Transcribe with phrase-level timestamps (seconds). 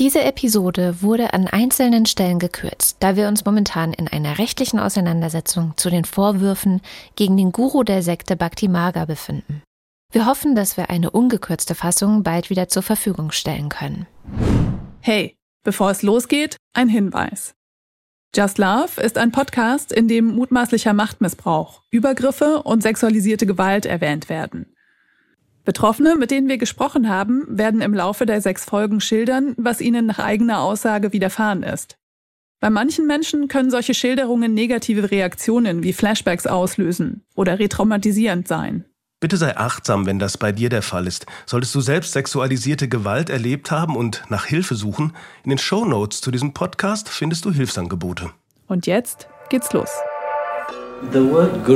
[0.00, 5.74] Diese Episode wurde an einzelnen Stellen gekürzt, da wir uns momentan in einer rechtlichen Auseinandersetzung
[5.76, 6.80] zu den Vorwürfen
[7.16, 9.62] gegen den Guru der Sekte Bhakti Marga befinden.
[10.10, 14.06] Wir hoffen, dass wir eine ungekürzte Fassung bald wieder zur Verfügung stellen können.
[15.00, 17.52] Hey, bevor es losgeht, ein Hinweis.
[18.34, 24.74] Just Love ist ein Podcast, in dem mutmaßlicher Machtmissbrauch, Übergriffe und sexualisierte Gewalt erwähnt werden.
[25.70, 30.04] Betroffene, mit denen wir gesprochen haben, werden im Laufe der sechs Folgen schildern, was ihnen
[30.04, 31.94] nach eigener Aussage widerfahren ist.
[32.58, 38.84] Bei manchen Menschen können solche Schilderungen negative Reaktionen wie Flashbacks auslösen oder retraumatisierend sein.
[39.20, 41.26] Bitte sei achtsam, wenn das bei dir der Fall ist.
[41.46, 45.12] Solltest du selbst sexualisierte Gewalt erlebt haben und nach Hilfe suchen,
[45.44, 48.30] in den Show Notes zu diesem Podcast findest du Hilfsangebote.
[48.66, 49.90] Und jetzt geht's los.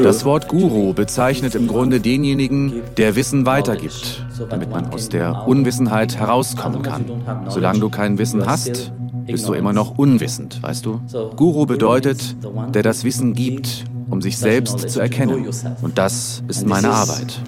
[0.02, 6.16] Das Wort Guru bezeichnet im Grunde denjenigen, der Wissen weitergibt, damit man aus der Unwissenheit
[6.16, 7.04] herauskommen kann.
[7.48, 8.92] Solange du kein Wissen hast,
[9.26, 11.00] bist du immer noch unwissend, weißt du?
[11.36, 12.36] Guru bedeutet,
[12.74, 15.48] der das Wissen gibt, um sich selbst zu erkennen.
[15.80, 17.40] Und das ist meine Arbeit.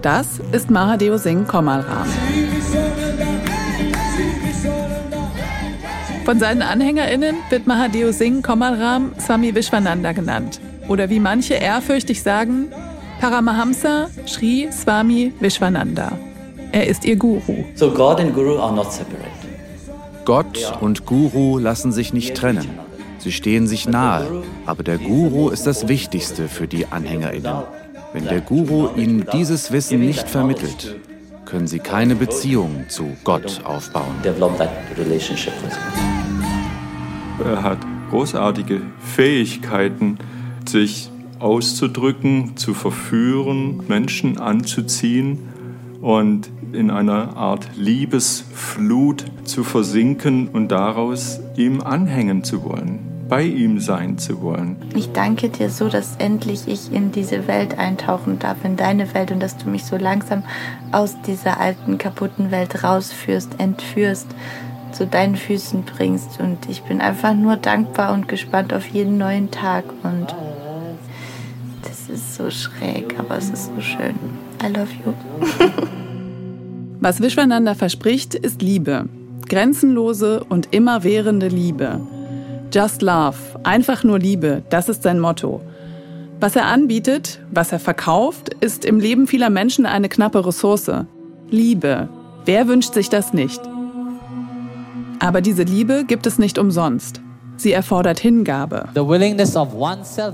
[0.00, 2.06] Das ist Mahadeo Singh Komalram.
[6.26, 10.60] Von seinen AnhängerInnen wird Mahadeo Singh Komalram Swami Vishwananda genannt.
[10.88, 12.66] Oder wie manche ehrfürchtig sagen,
[13.20, 16.18] Paramahamsa Sri Swami Vishwananda.
[16.72, 17.62] Er ist ihr Guru.
[17.76, 19.30] So God and Guru are not separate.
[20.24, 22.70] Gott und Guru lassen sich nicht trennen.
[23.18, 27.62] Sie stehen sich nahe, aber der Guru ist das Wichtigste für die AnhängerInnen.
[28.12, 30.96] Wenn der Guru ihnen dieses Wissen nicht vermittelt,
[31.44, 34.16] können sie keine Beziehung zu Gott aufbauen.
[37.44, 37.78] Er hat
[38.10, 40.18] großartige Fähigkeiten,
[40.66, 45.38] sich auszudrücken, zu verführen, Menschen anzuziehen
[46.00, 53.80] und in einer Art Liebesflut zu versinken und daraus ihm anhängen zu wollen, bei ihm
[53.80, 54.76] sein zu wollen.
[54.94, 59.30] Ich danke dir so, dass endlich ich in diese Welt eintauchen darf, in deine Welt
[59.30, 60.42] und dass du mich so langsam
[60.90, 64.28] aus dieser alten, kaputten Welt rausführst, entführst
[64.92, 66.40] zu deinen Füßen bringst.
[66.40, 69.84] Und ich bin einfach nur dankbar und gespannt auf jeden neuen Tag.
[70.02, 70.34] Und
[71.82, 74.14] das ist so schräg, aber es ist so schön.
[74.62, 75.12] I love you.
[77.00, 79.08] Was Vishwananda verspricht, ist Liebe.
[79.48, 82.00] Grenzenlose und immerwährende Liebe.
[82.72, 85.60] Just Love, einfach nur Liebe, das ist sein Motto.
[86.40, 90.90] Was er anbietet, was er verkauft, ist im Leben vieler Menschen eine knappe Ressource.
[91.48, 92.08] Liebe.
[92.44, 93.60] Wer wünscht sich das nicht?
[95.18, 97.20] Aber diese Liebe gibt es nicht umsonst.
[97.58, 98.88] Sie erfordert Hingabe.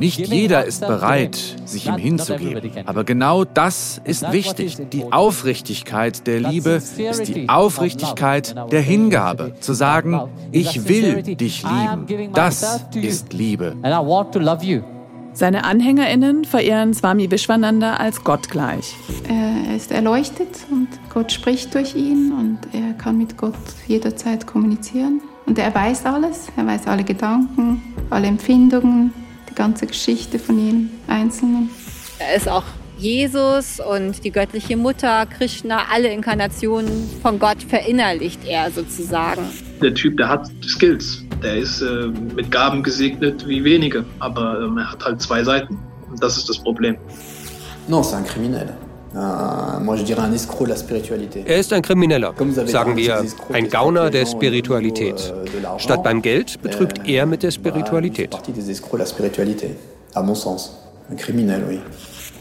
[0.01, 2.73] Nicht jeder ist bereit, sich ihm hinzugeben.
[2.87, 4.79] Aber genau das ist wichtig.
[4.91, 9.55] Die Aufrichtigkeit der Liebe ist die Aufrichtigkeit der Hingabe.
[9.61, 12.33] Zu sagen, ich will dich lieben.
[12.33, 13.77] Das ist Liebe.
[15.35, 18.95] Seine AnhängerInnen verehren Swami Vishwananda als Gott gleich.
[19.29, 23.55] Er ist erleuchtet und Gott spricht durch ihn und er kann mit Gott
[23.87, 25.23] jederzeit kommunizieren.
[25.47, 29.13] Und er weiß alles, er weiß alle Gedanken, alle Empfindungen,
[29.51, 31.71] die ganze Geschichte von jedem Einzelnen.
[32.19, 32.65] Er ist auch
[32.99, 39.43] Jesus und die göttliche Mutter, Krishna, alle Inkarnationen von Gott verinnerlicht er sozusagen.
[39.83, 44.79] Der Typ, der hat Skills, der ist äh, mit Gaben gesegnet wie wenige, aber ähm,
[44.79, 45.79] er hat halt zwei Seiten.
[46.11, 46.97] Und das ist das Problem.
[47.89, 48.69] Non, c'est un criminel.
[51.45, 55.35] Er ist ein Krimineller, sagen wir, ein Gauner der Spiritualität.
[55.35, 58.35] Euh, Statt beim Geld betrügt er mit der Spiritualität.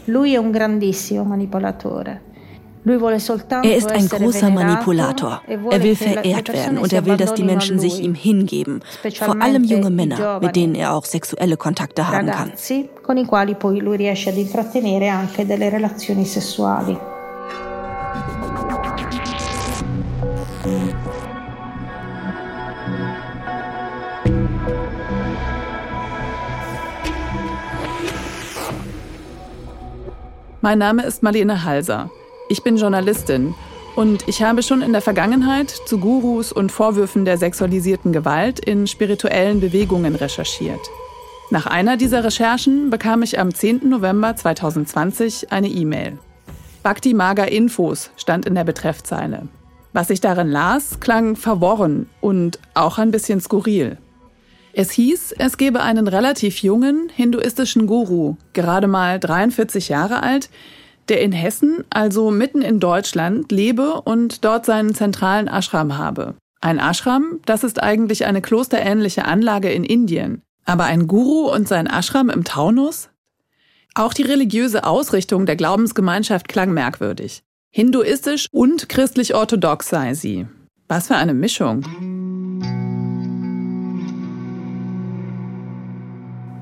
[0.06, 2.31] Lui è un grandissimo manipolatore.
[2.84, 5.40] Er ist ein großer Manipulator.
[5.46, 8.80] Er will verehrt werden und er will, dass die Menschen sich ihm hingeben.
[9.14, 12.52] Vor allem junge Männer, mit denen er auch sexuelle Kontakte haben kann.
[30.64, 32.10] Mein Name ist Marlene Halser.
[32.48, 33.54] Ich bin Journalistin
[33.94, 38.86] und ich habe schon in der Vergangenheit zu Gurus und Vorwürfen der sexualisierten Gewalt in
[38.86, 40.80] spirituellen Bewegungen recherchiert.
[41.50, 43.88] Nach einer dieser Recherchen bekam ich am 10.
[43.88, 46.18] November 2020 eine E-Mail.
[46.82, 49.48] Bhakti Maga Infos stand in der Betreffzeile.
[49.92, 53.98] Was ich darin las, klang verworren und auch ein bisschen skurril.
[54.72, 60.48] Es hieß, es gebe einen relativ jungen hinduistischen Guru, gerade mal 43 Jahre alt,
[61.08, 66.34] der in Hessen, also mitten in Deutschland, lebe und dort seinen zentralen Ashram habe.
[66.60, 70.42] Ein Ashram, das ist eigentlich eine klosterähnliche Anlage in Indien.
[70.64, 73.08] Aber ein Guru und sein Ashram im Taunus?
[73.94, 77.42] Auch die religiöse Ausrichtung der Glaubensgemeinschaft klang merkwürdig.
[77.70, 80.46] Hinduistisch und christlich-orthodox sei sie.
[80.88, 82.81] Was für eine Mischung.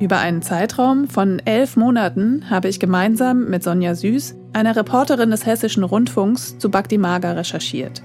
[0.00, 5.44] Über einen Zeitraum von elf Monaten habe ich gemeinsam mit Sonja Süß, einer Reporterin des
[5.44, 8.02] Hessischen Rundfunks, zu Bhakti Maga recherchiert.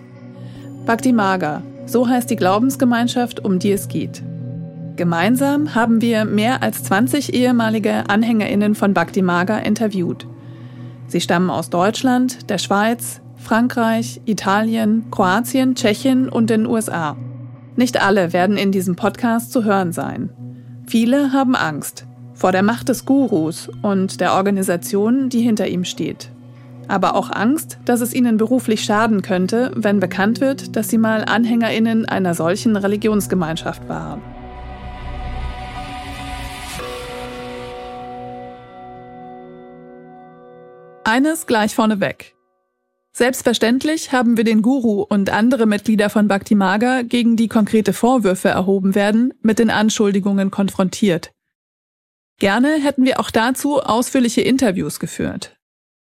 [0.86, 4.22] Bhakti Maga, so heißt die Glaubensgemeinschaft, um die es geht.
[4.98, 10.28] Gemeinsam haben wir mehr als 20 ehemalige AnhängerInnen von Bhakti Maga interviewt.
[11.08, 17.16] Sie stammen aus Deutschland, der Schweiz, Frankreich, Italien, Kroatien, Tschechien und den USA.
[17.78, 20.30] Nicht alle werden in diesem Podcast zu hören sein.
[20.88, 22.06] Viele haben Angst
[22.36, 26.30] vor der Macht des Gurus und der Organisation, die hinter ihm steht.
[26.88, 31.26] Aber auch Angst, dass es ihnen beruflich schaden könnte, wenn bekannt wird, dass sie mal
[31.26, 34.22] Anhängerinnen einer solchen Religionsgemeinschaft waren.
[41.04, 42.35] Eines gleich vorneweg.
[43.18, 48.50] Selbstverständlich haben wir den Guru und andere Mitglieder von Bhakti Maga, gegen die konkrete Vorwürfe
[48.50, 51.32] erhoben werden, mit den Anschuldigungen konfrontiert.
[52.40, 55.56] Gerne hätten wir auch dazu ausführliche Interviews geführt.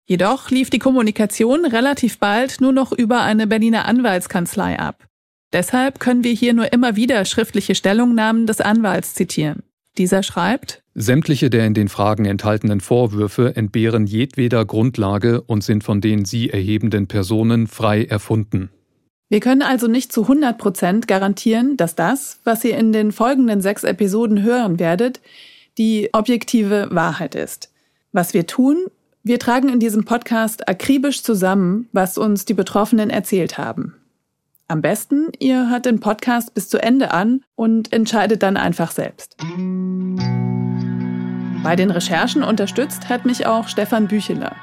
[0.05, 5.05] Jedoch lief die Kommunikation relativ bald nur noch über eine Berliner Anwaltskanzlei ab.
[5.53, 9.61] Deshalb können wir hier nur immer wieder schriftliche Stellungnahmen des Anwalts zitieren.
[9.97, 16.01] Dieser schreibt, Sämtliche der in den Fragen enthaltenen Vorwürfe entbehren jedweder Grundlage und sind von
[16.01, 18.69] den sie erhebenden Personen frei erfunden.
[19.29, 23.61] Wir können also nicht zu 100 Prozent garantieren, dass das, was ihr in den folgenden
[23.61, 25.21] sechs Episoden hören werdet,
[25.79, 27.71] die objektive Wahrheit ist.
[28.11, 28.85] Was wir tun,
[29.23, 33.95] wir tragen in diesem Podcast akribisch zusammen, was uns die Betroffenen erzählt haben.
[34.69, 39.35] Am besten, ihr hört den Podcast bis zu Ende an und entscheidet dann einfach selbst.
[41.63, 44.55] Bei den Recherchen unterstützt hat mich auch Stefan Bücheler.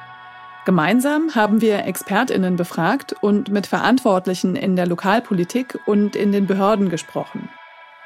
[0.65, 6.89] Gemeinsam haben wir Expertinnen befragt und mit Verantwortlichen in der Lokalpolitik und in den Behörden
[6.89, 7.51] gesprochen.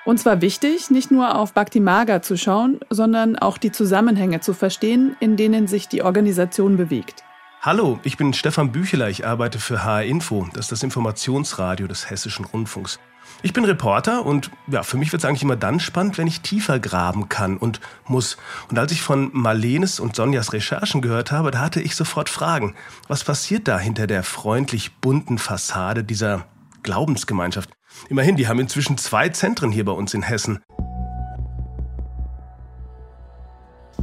[0.04, 4.52] Uns war wichtig, nicht nur auf Bhakti Maga zu schauen, sondern auch die Zusammenhänge zu
[4.52, 7.24] verstehen, in denen sich die Organisation bewegt.
[7.64, 12.10] Hallo, ich bin Stefan Bücheler, ich arbeite für HR Info, das ist das Informationsradio des
[12.10, 13.00] Hessischen Rundfunks.
[13.42, 16.42] Ich bin Reporter und ja, für mich wird es eigentlich immer dann spannend, wenn ich
[16.42, 18.36] tiefer graben kann und muss.
[18.68, 22.74] Und als ich von Marlenes und Sonjas Recherchen gehört habe, da hatte ich sofort Fragen.
[23.08, 26.44] Was passiert da hinter der freundlich bunten Fassade dieser
[26.82, 27.70] Glaubensgemeinschaft?
[28.10, 30.62] Immerhin, die haben inzwischen zwei Zentren hier bei uns in Hessen.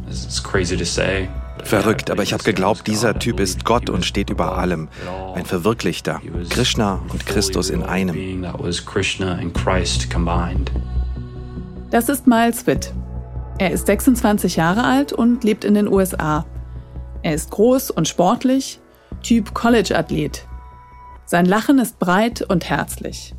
[0.09, 1.29] It's crazy to say.
[1.63, 4.89] Verrückt, aber ich habe geglaubt, dieser Typ ist Gott und steht über allem.
[5.35, 6.21] Ein Verwirklichter.
[6.49, 8.45] Krishna und Christus in einem.
[11.91, 12.93] Das ist Miles Witt.
[13.57, 16.45] Er ist 26 Jahre alt und lebt in den USA.
[17.21, 18.79] Er ist groß und sportlich,
[19.21, 20.47] Typ College-Athlet.
[21.25, 23.35] Sein Lachen ist breit und herzlich.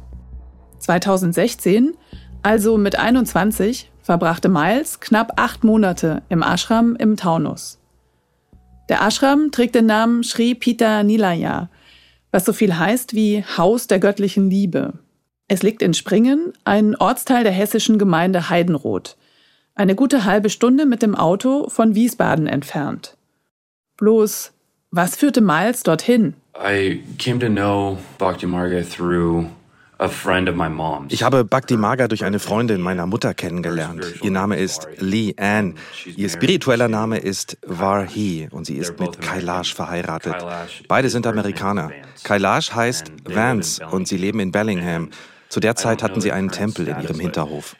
[0.78, 1.94] 2016,
[2.42, 7.81] also mit 21, verbrachte Miles knapp acht Monate im Ashram im Taunus.
[8.92, 11.70] Der Ashram trägt den Namen Sri Pita Nilaya,
[12.30, 14.92] was so viel heißt wie Haus der göttlichen Liebe.
[15.48, 19.16] Es liegt in Springen, ein Ortsteil der hessischen Gemeinde Heidenroth,
[19.74, 23.16] eine gute halbe Stunde mit dem Auto von Wiesbaden entfernt.
[23.96, 24.52] Bloß,
[24.90, 26.34] was führte Miles dorthin?
[26.54, 29.46] I came to know Bhakti Marga through
[31.08, 34.04] ich habe Bhakti Maga durch eine Freundin meiner Mutter kennengelernt.
[34.22, 35.74] Ihr Name ist Lee Ann.
[36.16, 40.36] Ihr spiritueller Name ist Varhi und sie ist mit Kailash verheiratet.
[40.88, 41.90] Beide sind Amerikaner.
[42.24, 45.10] Kailash heißt Vance und sie leben in Bellingham.
[45.48, 47.76] Zu der Zeit hatten sie einen Tempel in ihrem Hinterhof.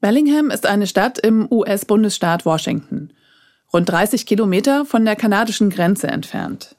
[0.00, 3.12] Bellingham ist eine Stadt im US-Bundesstaat Washington,
[3.72, 6.73] rund 30 Kilometer von der kanadischen Grenze entfernt.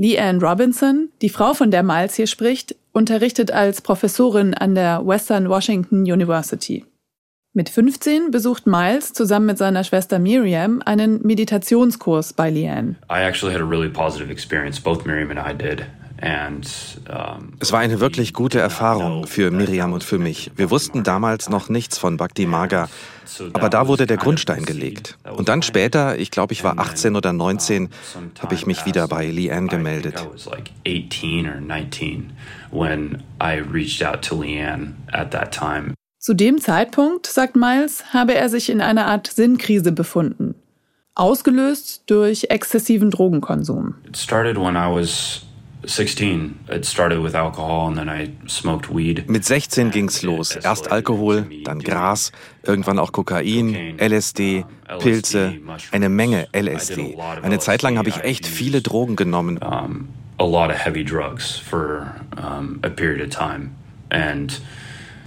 [0.00, 5.48] Leanne Robinson, die Frau, von der Miles hier spricht, unterrichtet als Professorin an der Western
[5.48, 6.84] Washington University.
[7.52, 12.94] Mit 15 besucht Miles zusammen mit seiner Schwester Miriam einen Meditationskurs bei Leanne.
[13.10, 14.78] I actually had a really positive experience.
[14.78, 15.84] Both Miriam and I did.
[16.20, 20.50] Es war eine wirklich gute Erfahrung für Miriam und für mich.
[20.56, 22.88] Wir wussten damals noch nichts von Bhakti Maga,
[23.52, 25.16] aber da wurde der Grundstein gelegt.
[25.36, 27.90] Und dann später, ich glaube, ich war 18 oder 19,
[28.40, 30.26] habe ich mich wieder bei Leanne gemeldet.
[36.18, 40.56] Zu dem Zeitpunkt, sagt Miles, habe er sich in einer Art Sinnkrise befunden.
[41.18, 43.96] ausgelöst durch exzessiven Drogenkonsum.
[44.06, 45.42] It started when I was
[45.84, 46.66] 16.
[46.68, 49.28] It started with alcohol and then I smoked weed.
[49.28, 50.56] Mit 16 ging's los.
[50.56, 52.32] Erst Alkohol, dann Gras,
[52.62, 54.64] irgendwann auch Kokain, LSD,
[54.98, 55.54] Pilze,
[55.92, 57.16] eine Menge LSD.
[57.42, 59.58] Eine Zeit lang habe ich echt viele Drogen genommen.
[60.38, 63.76] a lot of heavy drugs for um, a period of time.
[64.10, 64.58] And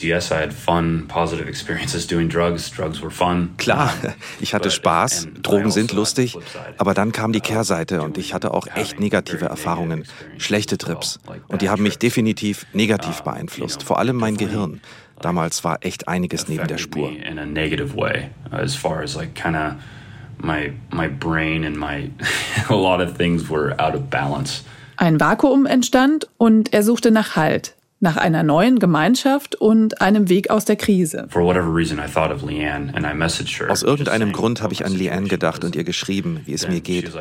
[0.03, 2.71] yes, I had fun, positive experiences doing drugs.
[2.71, 3.51] Drugs were fun.
[3.57, 3.93] Klar,
[4.39, 5.27] ich hatte Spaß.
[5.41, 6.37] Drogen sind lustig.
[6.77, 10.05] Aber dann kam die Kehrseite und ich hatte auch echt negative Erfahrungen,
[10.37, 11.19] schlechte Trips.
[11.47, 13.83] Und die haben mich definitiv negativ beeinflusst.
[13.83, 14.81] Vor allem mein Gehirn.
[15.19, 17.11] Damals war echt einiges neben der Spur.
[17.11, 19.73] In a negative way, as far as like kind of
[20.43, 22.09] my my brain and my
[22.69, 24.63] a lot of things were out of balance.
[24.97, 30.49] Ein Vakuum entstand und er suchte nach Halt nach einer neuen Gemeinschaft und einem Weg
[30.49, 31.27] aus der Krise.
[33.69, 37.11] Aus irgendeinem Grund habe ich an Leanne gedacht und ihr geschrieben, wie es mir geht.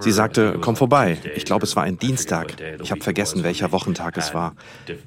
[0.00, 1.16] Sie sagte, komm vorbei.
[1.34, 2.54] Ich glaube, es war ein Dienstag.
[2.82, 4.54] Ich habe vergessen, welcher Wochentag es war.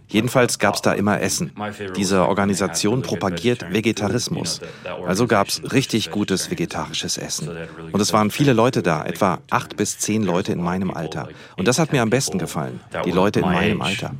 [0.07, 1.51] Jedenfalls gab es da immer Essen.
[1.95, 4.61] Diese Organisation propagiert Vegetarismus.
[5.05, 7.49] Also gab es richtig gutes vegetarisches Essen.
[7.91, 11.29] Und es waren viele Leute da, etwa acht bis zehn Leute in meinem Alter.
[11.55, 12.79] Und das hat mir am besten gefallen.
[13.05, 14.15] Die Leute in meinem Alter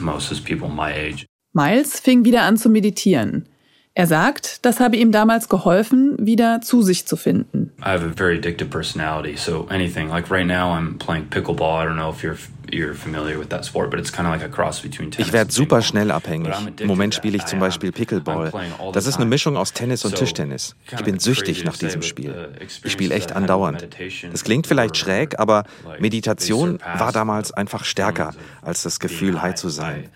[0.00, 1.26] most people my age.
[1.52, 3.48] Miles fing wieder an zu meditieren.
[3.94, 7.72] Er sagt, das habe ihm damals geholfen, wieder zu sich zu finden.
[7.78, 11.82] I have a very addictive personality, so anything like right now I'm playing pickleball.
[11.82, 12.38] I don't know if you're
[12.70, 15.26] you're familiar with that sport, but it's kind of like a cross between tennis.
[15.28, 16.54] Ich werde super schnell abhängig.
[16.80, 18.50] Im Moment spiele ich zum Beispiel Pickleball.
[18.94, 20.74] Das ist eine Mischung aus Tennis und Tischtennis.
[20.90, 22.48] Ich bin süchtig nach diesem Spiel.
[22.82, 23.88] Ich spiele echt andauernd.
[24.30, 25.64] Das klingt vielleicht schräg, aber
[25.98, 28.32] Meditation war damals einfach stärker
[28.62, 30.08] als das Gefühl, high zu sein.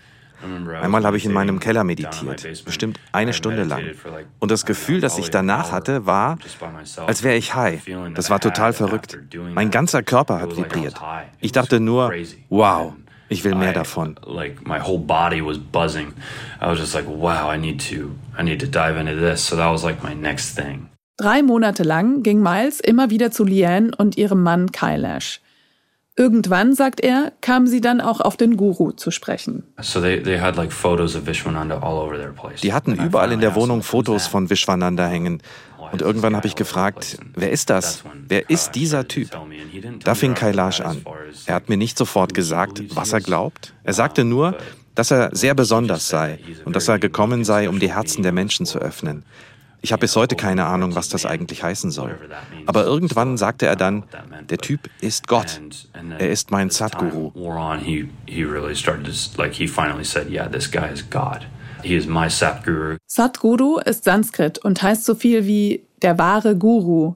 [0.81, 3.83] Einmal habe ich in meinem Keller meditiert, bestimmt eine Stunde lang.
[4.39, 6.37] Und das Gefühl, das ich danach hatte, war,
[7.05, 7.83] als wäre ich high.
[8.13, 9.17] Das war total verrückt.
[9.53, 10.95] Mein ganzer Körper hat vibriert.
[11.39, 12.13] Ich dachte nur,
[12.49, 12.93] wow,
[13.29, 14.15] ich will mehr davon.
[14.25, 16.13] Like my whole body was buzzing.
[16.61, 19.45] I was just like, wow, I need to, I need to dive into this.
[19.45, 20.89] So that was like my next thing.
[21.19, 25.41] Drei Monate lang ging Miles immer wieder zu Leanne und ihrem Mann Kailash.
[26.19, 29.63] Irgendwann, sagt er, kamen sie dann auch auf den Guru zu sprechen.
[32.63, 35.43] Die hatten überall in der Wohnung Fotos von Vishwananda hängen.
[35.91, 38.03] Und irgendwann habe ich gefragt, wer ist das?
[38.27, 39.29] Wer ist dieser Typ?
[40.03, 41.05] Da fing Kailash an.
[41.45, 43.73] Er hat mir nicht sofort gesagt, was er glaubt.
[43.83, 44.57] Er sagte nur,
[44.95, 48.65] dass er sehr besonders sei und dass er gekommen sei, um die Herzen der Menschen
[48.65, 49.23] zu öffnen.
[49.81, 52.17] Ich habe bis heute keine Ahnung, was das eigentlich heißen soll.
[52.65, 54.03] Aber irgendwann sagte er dann,
[54.49, 55.61] der Typ ist Gott.
[56.17, 57.31] Er ist mein Sadguru.
[63.05, 67.15] Sadguru ist Sanskrit und heißt so viel wie der wahre Guru.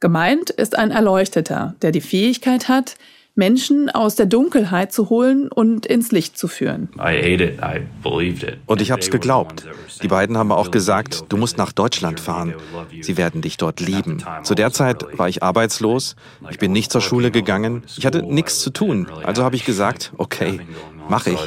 [0.00, 2.94] Gemeint ist ein Erleuchteter, der die Fähigkeit hat,
[3.38, 6.88] Menschen aus der Dunkelheit zu holen und ins Licht zu führen.
[8.66, 9.64] Und ich habe es geglaubt.
[10.02, 12.54] Die beiden haben auch gesagt, du musst nach Deutschland fahren.
[13.00, 14.24] Sie werden dich dort lieben.
[14.42, 16.16] Zu der Zeit war ich arbeitslos,
[16.50, 19.06] ich bin nicht zur Schule gegangen, ich hatte nichts zu tun.
[19.22, 20.60] Also habe ich gesagt, okay,
[21.08, 21.38] mache ich.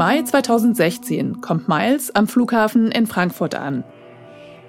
[0.00, 3.84] Mai 2016 kommt Miles am Flughafen in Frankfurt an.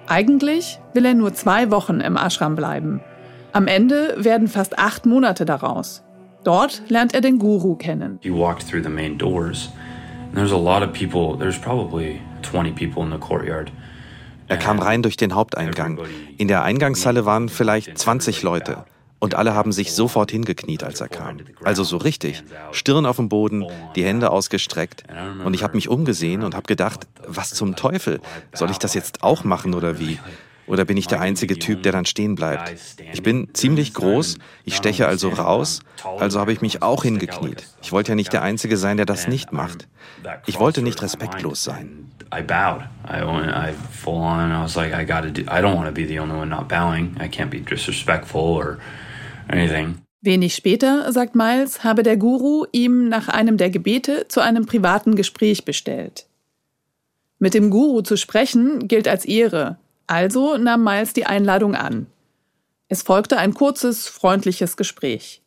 [0.06, 3.00] Eigentlich will er nur zwei Wochen im Ashram bleiben.
[3.52, 6.02] Am Ende werden fast acht Monate daraus.
[6.44, 8.18] Dort lernt er den Guru kennen.
[8.20, 9.70] You walked through the main doors,
[10.34, 11.38] there's a lot of people.
[11.38, 13.72] There's probably 20 people in the courtyard.
[14.48, 15.98] Er kam rein durch den Haupteingang.
[16.36, 18.84] In der Eingangshalle waren vielleicht 20 Leute.
[19.22, 21.36] Und alle haben sich sofort hingekniet, als er kam.
[21.62, 22.42] Also so richtig.
[22.72, 23.64] Stirn auf dem Boden,
[23.94, 25.04] die Hände ausgestreckt.
[25.44, 28.18] Und ich habe mich umgesehen und habe gedacht, was zum Teufel?
[28.52, 30.18] Soll ich das jetzt auch machen oder wie?
[30.66, 32.74] Oder bin ich der einzige Typ, der dann stehen bleibt?
[33.12, 35.82] Ich bin ziemlich groß, ich steche also raus,
[36.18, 37.62] also habe ich mich auch hingekniet.
[37.80, 39.86] Ich wollte ja nicht der Einzige sein, der das nicht macht.
[40.46, 42.10] Ich wollte nicht respektlos sein.
[42.34, 42.82] I bowed.
[43.08, 44.50] I, I full on.
[44.50, 45.42] I was like, I gotta do.
[45.42, 48.78] I don't want to be the only one not can't be disrespectful or
[49.48, 49.98] anything.
[50.20, 55.16] Wenig später, sagt Miles, habe der Guru ihm nach einem der Gebete zu einem privaten
[55.16, 56.26] Gespräch bestellt.
[57.40, 62.06] Mit dem Guru zu sprechen gilt als Ehre, also nahm Miles die Einladung an.
[62.88, 65.42] Es folgte ein kurzes, freundliches Gespräch.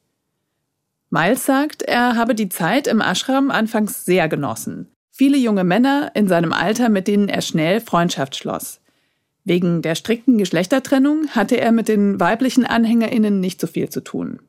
[1.10, 4.92] Miles sagt, er habe die Zeit im Ashram anfangs sehr genossen.
[5.12, 8.82] Viele junge Männer in seinem Alter, mit denen er schnell Freundschaft schloss.
[9.46, 14.40] Wegen der strikten Geschlechtertrennung hatte er mit den weiblichen AnhängerInnen nicht so viel zu tun.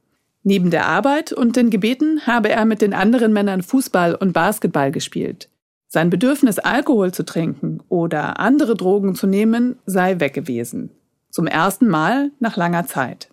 [0.43, 4.91] Neben der Arbeit und den Gebeten habe er mit den anderen Männern Fußball und Basketball
[4.91, 5.51] gespielt.
[5.89, 10.91] Sein Bedürfnis, Alkohol zu trinken oder andere Drogen zu nehmen, sei weg gewesen.
[11.31, 13.29] Zum ersten Mal nach langer Zeit.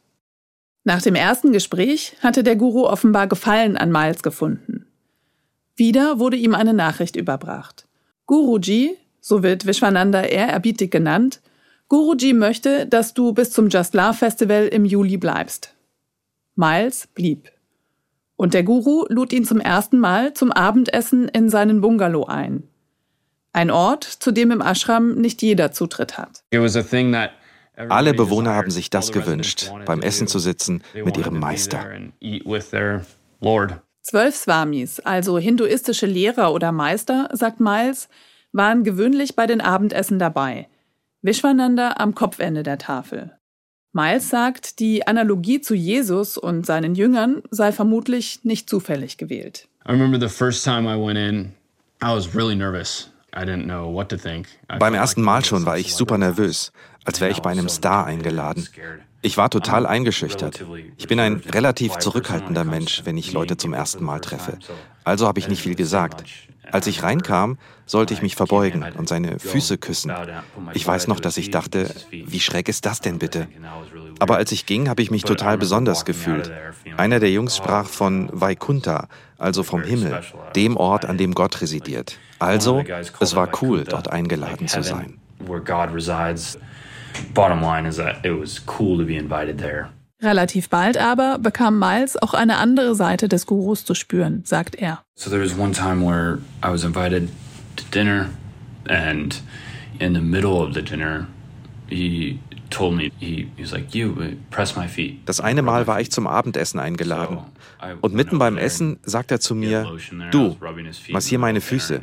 [0.84, 4.86] Nach dem ersten Gespräch hatte der Guru offenbar Gefallen an Miles gefunden.
[5.76, 7.88] Wieder wurde ihm eine Nachricht überbracht.
[8.26, 11.40] Guruji, so wird Vishwananda ehrerbietig genannt,
[11.90, 15.76] Guruji möchte, dass du bis zum Just Love Festival im Juli bleibst.
[16.56, 17.52] Miles blieb.
[18.36, 22.64] Und der Guru lud ihn zum ersten Mal zum Abendessen in seinen Bungalow ein.
[23.54, 26.44] Ein Ort, zu dem im Ashram nicht jeder Zutritt hat.
[27.76, 31.86] Alle Bewohner haben sich das gewünscht, beim Essen zu sitzen mit ihrem Meister.
[34.02, 38.10] Zwölf Swamis, also hinduistische Lehrer oder Meister, sagt Miles,
[38.52, 40.68] waren gewöhnlich bei den Abendessen dabei.
[41.26, 43.32] Vishwananda am Kopfende der Tafel.
[43.94, 49.70] Miles sagt, die Analogie zu Jesus und seinen Jüngern sei vermutlich nicht zufällig gewählt.
[49.88, 51.54] I remember the first time I went in,
[52.04, 53.10] I was really nervous.
[54.80, 56.72] Beim ersten Mal schon war ich super nervös,
[57.04, 58.68] als wäre ich bei einem Star eingeladen.
[59.24, 60.64] Ich war total eingeschüchtert.
[60.98, 64.60] Ich bin ein relativ zurückhaltender Mensch, wenn ich Leute zum ersten Mal treffe.
[65.04, 66.26] Also habe ich nicht viel gesagt.
[66.72, 70.14] Als ich reinkam, sollte ich mich verbeugen und seine Füße küssen.
[70.74, 73.48] Ich weiß noch, dass ich dachte, wie schräg ist das denn bitte?
[74.20, 76.52] Aber als ich ging, habe ich mich total besonders gefühlt.
[76.98, 80.22] Einer der Jungs sprach von Vaikunta, also vom Himmel,
[80.56, 82.18] dem Ort, an dem Gott residiert.
[82.40, 82.84] Also,
[83.20, 85.20] es war cool, dort eingeladen zu sein.
[90.24, 95.04] Relativ bald aber bekam Miles auch eine andere Seite des Gurus zu spüren, sagt er.
[95.16, 97.30] So there was one time where I was invited
[97.76, 98.30] to dinner
[98.88, 99.42] and
[100.00, 101.28] in the middle of the dinner
[101.90, 102.40] he
[105.26, 107.38] das eine Mal war ich zum Abendessen eingeladen.
[108.02, 109.86] Und mitten beim Essen sagt er zu mir,
[110.32, 110.58] du,
[111.12, 112.02] massier meine Füße.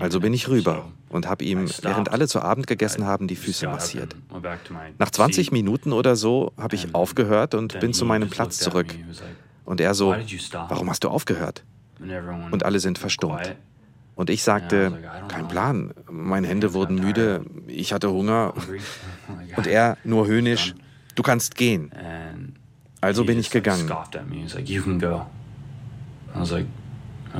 [0.00, 3.66] Also bin ich rüber und habe ihm, während alle zu Abend gegessen haben, die Füße
[3.66, 4.14] massiert.
[4.98, 8.94] Nach 20 Minuten oder so habe ich aufgehört und bin zu meinem Platz zurück.
[9.64, 10.14] Und er so,
[10.68, 11.64] warum hast du aufgehört?
[12.50, 13.56] Und alle sind verstummt.
[14.14, 14.98] Und ich sagte,
[15.28, 18.52] kein Plan, meine Hände wurden müde, ich hatte Hunger.
[19.56, 20.74] Und er nur höhnisch,
[21.14, 21.90] du kannst gehen.
[23.00, 23.90] Also bin ich gegangen.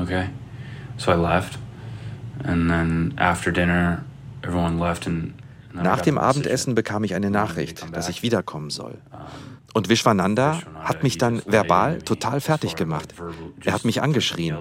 [0.01, 0.31] okay.
[0.97, 1.59] So I left.
[5.73, 8.99] Nach dem Abendessen bekam ich eine Nachricht, dass ich wiederkommen soll.
[9.73, 13.15] Und Vishwananda hat mich dann verbal total fertig gemacht.
[13.65, 14.59] Er hat mich angeschrien.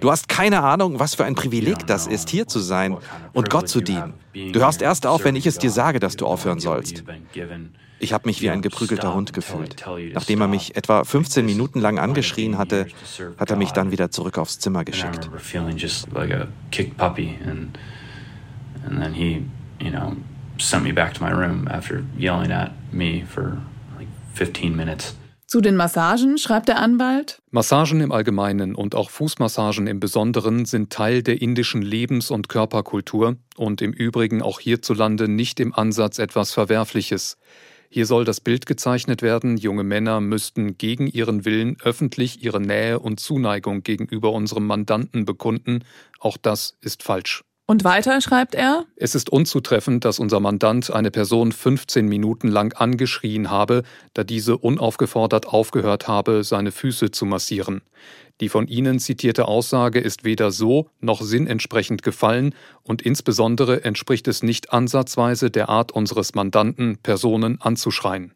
[0.00, 2.96] Du hast keine Ahnung, was für ein Privileg das ist, hier zu sein
[3.32, 4.14] und Gott zu dienen.
[4.32, 7.04] Du hörst erst auf, wenn ich es dir sage, dass du aufhören sollst.
[7.98, 9.84] Ich habe mich wie ein geprügelter Hund gefühlt.
[10.12, 12.86] Nachdem er mich etwa 15 Minuten lang angeschrien hatte,
[13.38, 15.30] hat er mich dann wieder zurück aufs Zimmer geschickt.
[20.58, 23.58] sent me back to my room after yelling at me for
[23.96, 25.14] like 15 minutes.
[25.46, 27.40] Zu den Massagen schreibt der Anwalt.
[27.52, 33.36] Massagen im Allgemeinen und auch Fußmassagen im Besonderen sind Teil der indischen Lebens- und Körperkultur
[33.56, 37.36] und im Übrigen auch hierzulande nicht im Ansatz etwas Verwerfliches.
[37.88, 42.98] Hier soll das Bild gezeichnet werden, junge Männer müssten gegen ihren Willen öffentlich ihre Nähe
[42.98, 45.84] und Zuneigung gegenüber unserem Mandanten bekunden.
[46.18, 47.45] Auch das ist falsch.
[47.68, 52.72] Und weiter schreibt er, es ist unzutreffend, dass unser Mandant eine Person 15 Minuten lang
[52.74, 53.82] angeschrien habe,
[54.14, 57.82] da diese unaufgefordert aufgehört habe, seine Füße zu massieren.
[58.40, 64.44] Die von Ihnen zitierte Aussage ist weder so noch sinnentsprechend gefallen und insbesondere entspricht es
[64.44, 68.32] nicht ansatzweise der Art unseres Mandanten, Personen anzuschreien.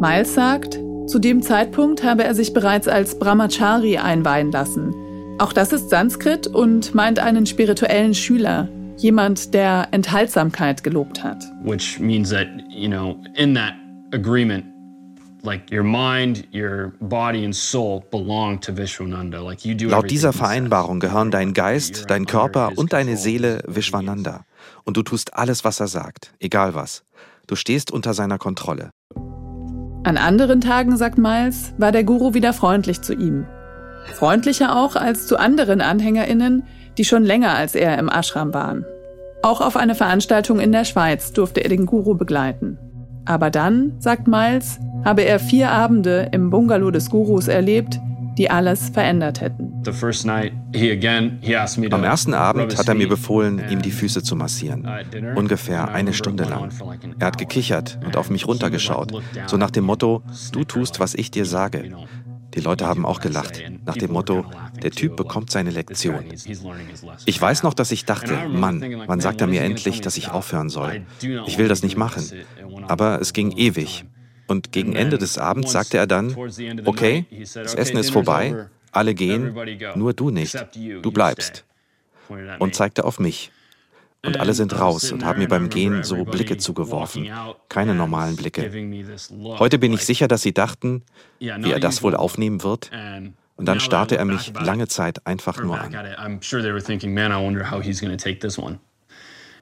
[0.00, 5.05] Miles sagt, zu dem Zeitpunkt habe er sich bereits als Brahmachari einweihen lassen.
[5.38, 11.44] Auch das ist Sanskrit und meint einen spirituellen Schüler, jemand, der Enthaltsamkeit gelobt hat.
[11.62, 13.74] Which means that, you know, in that
[14.12, 14.64] agreement
[15.42, 19.40] Like your mind, your body and soul belong to Vishwananda.
[19.40, 24.44] Like you do Laut dieser Vereinbarung gehören dein Geist, dein Körper und deine Seele Vishwananda.
[24.82, 27.04] Und du tust alles, was er sagt, egal was.
[27.46, 28.90] Du stehst unter seiner Kontrolle.
[30.02, 33.46] An anderen Tagen, sagt Miles, war der Guru wieder freundlich zu ihm.
[34.14, 36.62] Freundlicher auch als zu anderen AnhängerInnen,
[36.98, 38.84] die schon länger als er im Ashram waren.
[39.42, 42.78] Auch auf eine Veranstaltung in der Schweiz durfte er den Guru begleiten.
[43.26, 48.00] Aber dann, sagt Miles, habe er vier Abende im Bungalow des Gurus erlebt,
[48.38, 49.72] die alles verändert hätten.
[51.90, 54.88] Am ersten Abend hat er mir befohlen, ihm die Füße zu massieren.
[55.34, 56.70] Ungefähr eine Stunde lang.
[57.18, 59.12] Er hat gekichert und auf mich runtergeschaut,
[59.46, 61.94] so nach dem Motto, du tust, was ich dir sage.
[62.56, 64.46] Die Leute haben auch gelacht, nach dem Motto,
[64.82, 66.24] der Typ bekommt seine Lektion.
[67.26, 70.70] Ich weiß noch, dass ich dachte, Mann, wann sagt er mir endlich, dass ich aufhören
[70.70, 71.02] soll?
[71.46, 72.24] Ich will das nicht machen.
[72.88, 74.04] Aber es ging ewig.
[74.46, 76.34] Und gegen Ende des Abends sagte er dann,
[76.86, 79.54] okay, das Essen ist vorbei, alle gehen,
[79.94, 81.64] nur du nicht, du bleibst.
[82.58, 83.52] Und zeigte auf mich.
[84.26, 87.28] Und alle sind raus und haben mir beim Gehen so Blicke zugeworfen.
[87.68, 88.70] Keine normalen Blicke.
[89.58, 91.02] Heute bin ich sicher, dass sie dachten,
[91.38, 92.90] wie er das wohl aufnehmen wird.
[93.56, 95.94] Und dann starrte er mich lange Zeit einfach nur an.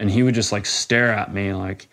[0.00, 1.88] And he would just like stare at me like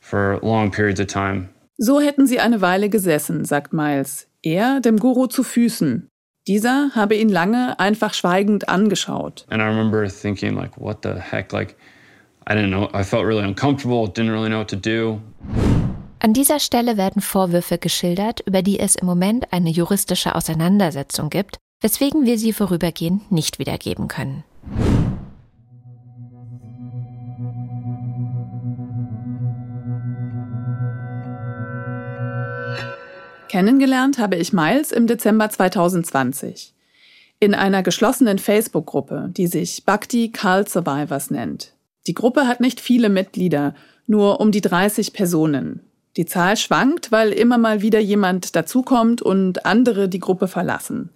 [0.00, 1.48] for long periods of time.
[1.78, 6.08] So hätten sie eine Weile gesessen, sagt Miles, er dem Guru zu Füßen.
[6.46, 9.46] Dieser habe ihn lange einfach schweigend angeschaut.
[9.50, 11.76] And I remember thinking like what the heck like
[12.50, 15.20] I didn't know I felt really uncomfortable, didn't really know what to do.
[16.20, 21.58] An dieser Stelle werden Vorwürfe geschildert, über die es im Moment eine juristische Auseinandersetzung gibt,
[21.82, 24.44] weswegen wir sie vorübergehend nicht wiedergeben können.
[33.48, 36.74] Kennengelernt habe ich Miles im Dezember 2020
[37.40, 41.77] in einer geschlossenen Facebook-Gruppe, die sich Bhakti Carl Survivors nennt.
[42.08, 43.74] Die Gruppe hat nicht viele Mitglieder,
[44.06, 45.82] nur um die 30 Personen.
[46.16, 51.10] Die Zahl schwankt, weil immer mal wieder jemand dazukommt und andere die Gruppe verlassen.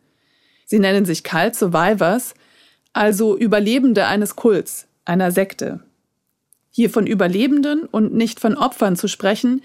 [0.66, 2.34] Sie nennen sich Cult Survivors,
[2.92, 5.80] also Überlebende eines Kults, einer Sekte.
[6.70, 9.62] Hier von Überlebenden und nicht von Opfern zu sprechen,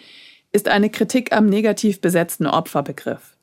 [0.53, 3.35] ist eine Kritik am negativ besetzten Opferbegriff.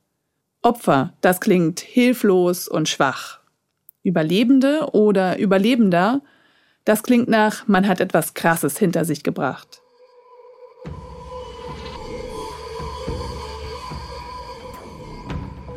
[0.62, 3.40] Opfer, das klingt hilflos und schwach.
[4.02, 6.22] Überlebende oder Überlebender,
[6.84, 9.80] das klingt nach, man hat etwas Krasses hinter sich gebracht.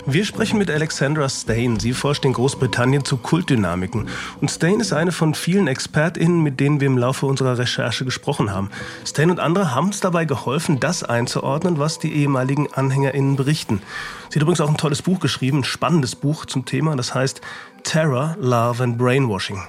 [0.09, 1.81] Wir sprechen mit Alexandra Stain.
[1.81, 4.07] Sie forscht in Großbritannien zu Kultdynamiken.
[4.39, 8.53] Und Stain ist eine von vielen ExpertInnen, mit denen wir im Laufe unserer Recherche gesprochen
[8.53, 8.69] haben.
[9.05, 13.81] Stain und andere haben uns dabei geholfen, das einzuordnen, was die ehemaligen AnhängerInnen berichten.
[14.29, 17.41] Sie hat übrigens auch ein tolles Buch geschrieben, ein spannendes Buch zum Thema, das heißt
[17.83, 19.61] Terror, Love and Brainwashing.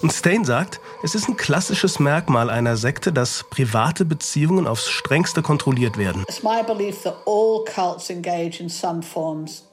[0.00, 5.42] Und Stain sagt, es ist ein klassisches Merkmal einer Sekte, dass private Beziehungen aufs strengste
[5.42, 6.24] kontrolliert werden.
[6.28, 9.64] It's my belief that all cults engage in some forms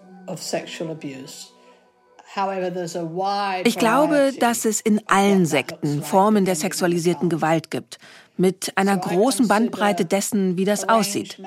[3.63, 7.98] ich glaube, dass es in allen Sekten Formen der sexualisierten Gewalt gibt,
[8.38, 11.41] mit einer großen Bandbreite dessen, wie das aussieht.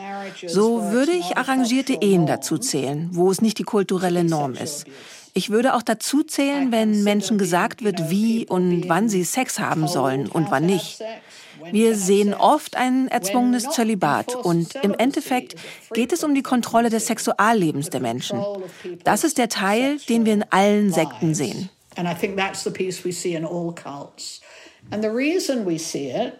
[0.46, 4.84] So würde ich arrangierte Ehen dazu zählen, wo es nicht die kulturelle Norm ist.
[5.34, 9.88] Ich würde auch dazu zählen, wenn Menschen gesagt wird, wie und wann sie Sex haben
[9.88, 11.02] sollen und wann nicht.
[11.70, 15.54] Wir sehen oft ein erzwungenes Zölibat und im Endeffekt
[15.92, 18.44] geht es um die Kontrolle des Sexuallebens der Menschen.
[19.04, 21.70] Das ist der Teil, den wir in allen Sekten sehen.
[21.96, 24.40] And I think that's the piece we see in all cults.
[24.90, 26.34] And the reason we see it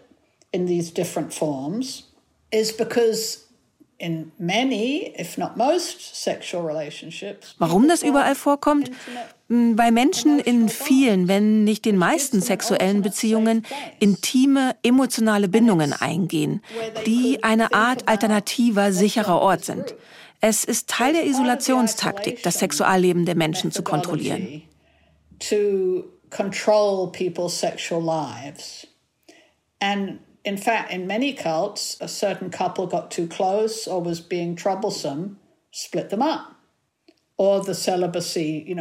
[0.50, 2.11] in these different forms
[2.50, 3.48] is because
[7.59, 8.91] Warum das überall vorkommt?
[9.49, 13.65] Hm, bei Menschen in vielen, wenn nicht den meisten sexuellen Beziehungen
[14.01, 16.62] intime emotionale Bindungen eingehen,
[17.07, 19.95] die eine Art alternativer, sicherer Ort sind.
[20.41, 24.62] Es ist Teil der Isolationstaktik, das Sexualleben der Menschen zu kontrollieren.
[29.83, 34.57] And in fact, in many cults, a certain couple got too close or was being
[34.57, 35.38] troublesome,
[35.70, 36.48] split them up.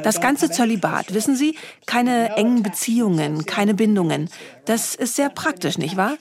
[0.04, 4.30] Das ganze Zölibat, wissen Sie, keine engen Beziehungen, keine Bindungen.
[4.66, 6.18] Das ist sehr praktisch, nicht wahr?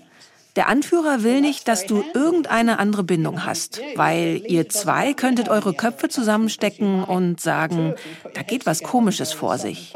[0.57, 5.75] Der Anführer will nicht, dass du irgendeine andere Bindung hast, weil ihr zwei könntet eure
[5.75, 7.95] Köpfe zusammenstecken und sagen,
[8.35, 9.93] da geht was Komisches vor sich.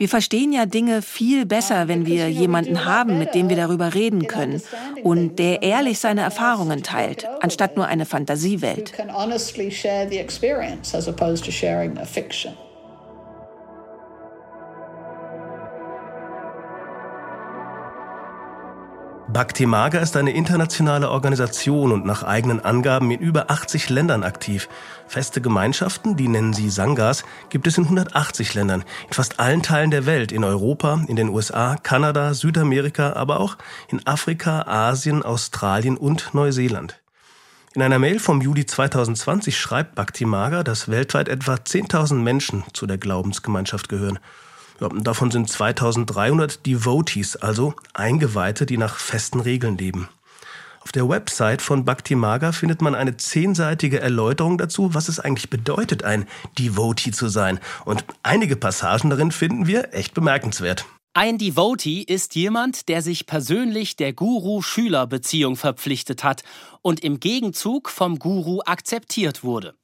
[0.00, 4.26] Wir verstehen ja Dinge viel besser, wenn wir jemanden haben, mit dem wir darüber reden
[4.28, 4.62] können
[5.02, 8.94] und der ehrlich seine Erfahrungen teilt, anstatt nur eine Fantasiewelt.
[19.32, 24.68] Bhakti Marga ist eine internationale Organisation und nach eigenen Angaben in über 80 Ländern aktiv.
[25.06, 29.92] Feste Gemeinschaften, die nennen sie Sanghas, gibt es in 180 Ländern, in fast allen Teilen
[29.92, 33.56] der Welt, in Europa, in den USA, Kanada, Südamerika, aber auch
[33.88, 37.00] in Afrika, Asien, Australien und Neuseeland.
[37.72, 42.84] In einer Mail vom Juli 2020 schreibt Bhakti Maga, dass weltweit etwa 10.000 Menschen zu
[42.84, 44.18] der Glaubensgemeinschaft gehören.
[44.80, 50.08] Davon sind 2300 Devotees, also Eingeweihte, die nach festen Regeln leben.
[50.80, 55.50] Auf der Website von Bhakti Maga findet man eine zehnseitige Erläuterung dazu, was es eigentlich
[55.50, 56.26] bedeutet, ein
[56.58, 57.60] Devotee zu sein.
[57.84, 60.86] Und einige Passagen darin finden wir echt bemerkenswert.
[61.12, 66.42] Ein Devotee ist jemand, der sich persönlich der Guru-Schüler-Beziehung verpflichtet hat
[66.82, 69.74] und im Gegenzug vom Guru akzeptiert wurde.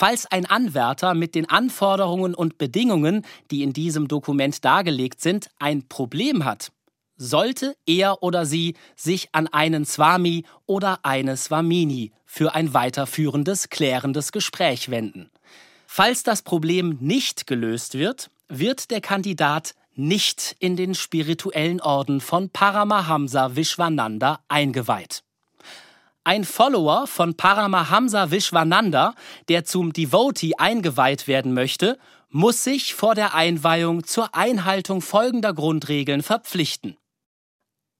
[0.00, 5.88] Falls ein Anwärter mit den Anforderungen und Bedingungen, die in diesem Dokument dargelegt sind, ein
[5.90, 6.72] Problem hat,
[7.18, 14.32] sollte er oder sie sich an einen Swami oder eine Swamini für ein weiterführendes, klärendes
[14.32, 15.30] Gespräch wenden.
[15.86, 22.48] Falls das Problem nicht gelöst wird, wird der Kandidat nicht in den spirituellen Orden von
[22.48, 25.24] Paramahamsa Vishwananda eingeweiht.
[26.22, 29.14] Ein Follower von Paramahamsa Vishwananda,
[29.48, 36.22] der zum Devotee eingeweiht werden möchte, muss sich vor der Einweihung zur Einhaltung folgender Grundregeln
[36.22, 36.98] verpflichten.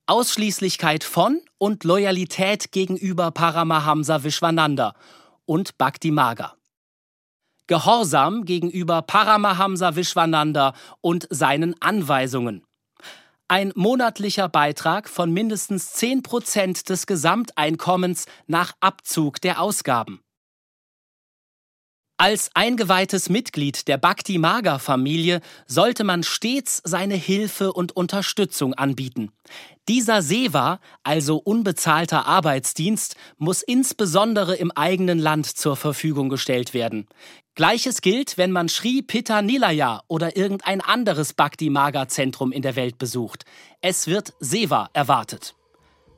[0.07, 4.95] Ausschließlichkeit von und Loyalität gegenüber Paramahamsa Vishwananda
[5.47, 6.57] und Bhakti Maga.
[7.69, 12.67] Gehorsam gegenüber Paramahamsa Vishwananda und seinen Anweisungen.
[13.51, 20.21] Ein monatlicher Beitrag von mindestens 10 Prozent des Gesamteinkommens nach Abzug der Ausgaben.
[22.23, 29.33] Als eingeweihtes Mitglied der Bhakti Maga Familie sollte man stets seine Hilfe und Unterstützung anbieten.
[29.89, 37.09] Dieser Seva, also unbezahlter Arbeitsdienst, muss insbesondere im eigenen Land zur Verfügung gestellt werden.
[37.55, 43.47] Gleiches gilt, wenn man Sri Pitta Nilaya oder irgendein anderes Bhakti-Maga-Zentrum in der Welt besucht.
[43.81, 45.55] Es wird Seva erwartet.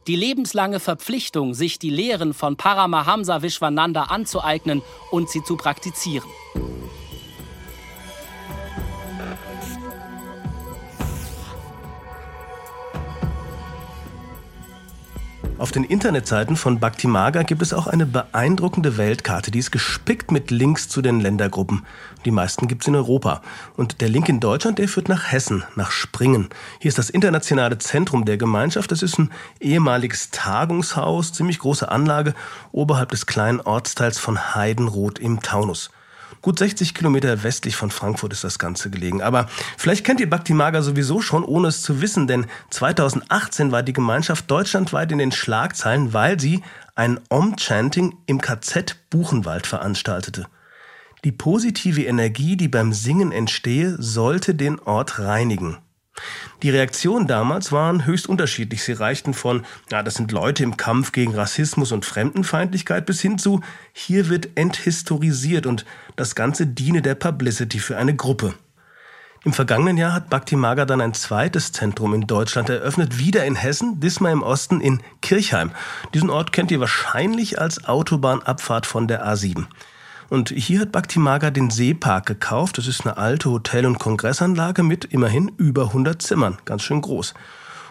[0.09, 6.29] Die lebenslange Verpflichtung, sich die Lehren von Paramahamsa Vishwananda anzueignen und sie zu praktizieren.
[15.63, 20.51] Auf den Internetseiten von Bhaktimaga gibt es auch eine beeindruckende Weltkarte, die ist gespickt mit
[20.51, 21.87] Links zu den Ländergruppen.
[22.25, 23.43] Die meisten gibt es in Europa.
[23.77, 26.49] Und der Link in Deutschland, der führt nach Hessen, nach Springen.
[26.81, 28.91] Hier ist das internationale Zentrum der Gemeinschaft.
[28.91, 32.35] Das ist ein ehemaliges Tagungshaus, ziemlich große Anlage,
[32.73, 35.93] oberhalb des kleinen Ortsteils von Heidenroth im Taunus.
[36.43, 39.23] Gut 60 Kilometer westlich von Frankfurt ist das Ganze gelegen.
[39.23, 39.47] Aber
[39.79, 43.93] vielleicht kennt ihr Bhakti Maga sowieso schon, ohne es zu wissen, denn 2018 war die
[43.93, 46.63] Gemeinschaft deutschlandweit in den Schlagzeilen, weil sie
[46.97, 50.47] ein Om-Chanting im KZ Buchenwald veranstaltete.
[51.23, 55.79] Die positive Energie, die beim Singen entstehe, sollte den Ort reinigen.
[56.63, 58.85] Die Reaktionen damals waren höchst unterschiedlich.
[58.85, 63.39] Sie reichten von, ja, das sind Leute im Kampf gegen Rassismus und Fremdenfeindlichkeit bis hin
[63.39, 63.61] zu,
[63.93, 68.55] hier wird enthistorisiert und das Ganze diene der Publicity für eine Gruppe.
[69.45, 73.57] Im vergangenen Jahr hat Bhakti Maga dann ein zweites Zentrum in Deutschland eröffnet, wieder in
[73.57, 75.73] Hessen, diesmal im Osten in Kirchheim.
[76.15, 79.67] Diesen Ort kennt ihr wahrscheinlich als Autobahnabfahrt von der A7.
[80.33, 82.79] Und hier hat Bhakti Maga den Seepark gekauft.
[82.79, 86.57] Das ist eine alte Hotel- und Kongressanlage mit immerhin über 100 Zimmern.
[86.65, 87.35] Ganz schön groß.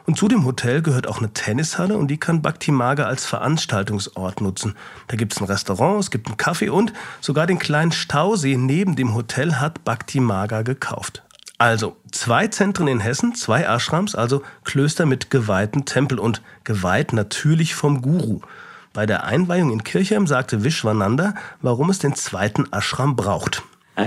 [0.07, 4.41] Und zu dem Hotel gehört auch eine Tennishalle und die kann Bhakti Maga als Veranstaltungsort
[4.41, 4.75] nutzen.
[5.07, 8.95] Da gibt es ein Restaurant, es gibt einen Kaffee und sogar den kleinen Stausee neben
[8.95, 11.21] dem Hotel hat Bhakti Maga gekauft.
[11.59, 17.75] Also zwei Zentren in Hessen, zwei Ashrams, also Klöster mit geweihten Tempel und geweiht natürlich
[17.75, 18.41] vom Guru.
[18.93, 23.63] Bei der Einweihung in Kirchheim sagte Vishwananda, warum es den zweiten Ashram braucht.
[23.97, 24.03] Uh,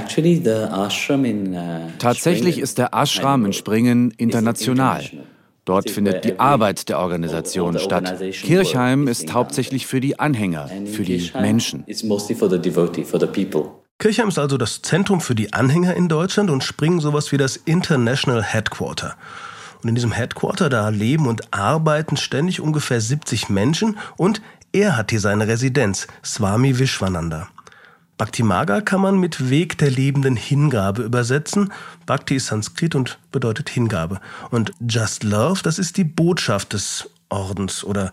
[1.99, 5.05] Tatsächlich ist der Ashram in Springen international.
[5.65, 8.21] Dort findet die Arbeit der Organisation statt.
[8.43, 11.85] Kirchheim ist hauptsächlich für die Anhänger, für die Menschen.
[13.99, 17.57] Kirchheim ist also das Zentrum für die Anhänger in Deutschland und Springen sowas wie das
[17.57, 19.17] International Headquarter.
[19.83, 24.43] Und in diesem Headquarter, da leben und arbeiten ständig ungefähr 70 Menschen und
[24.75, 27.49] er hat hier seine Residenz, Swami Vishwananda.
[28.19, 31.73] Bhakti Maga kann man mit Weg der lebenden Hingabe übersetzen.
[32.07, 34.21] Bhakti ist Sanskrit und bedeutet Hingabe.
[34.51, 38.13] Und Just Love, das ist die Botschaft des Ordens oder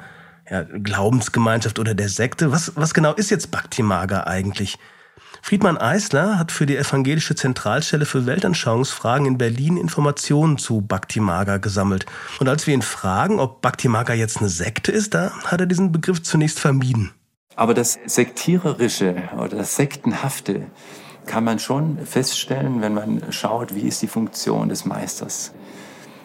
[0.49, 2.51] ja, Glaubensgemeinschaft oder der Sekte.
[2.51, 4.77] Was, was genau ist jetzt Bhakti Maga eigentlich?
[5.43, 11.57] Friedmann Eisler hat für die Evangelische Zentralstelle für Weltanschauungsfragen in Berlin Informationen zu Bhakti Maga
[11.57, 12.05] gesammelt.
[12.39, 15.65] Und als wir ihn fragen, ob Bhakti Maga jetzt eine Sekte ist, da hat er
[15.65, 17.11] diesen Begriff zunächst vermieden.
[17.55, 20.67] Aber das Sektiererische oder das Sektenhafte
[21.25, 25.51] kann man schon feststellen, wenn man schaut, wie ist die Funktion des Meisters.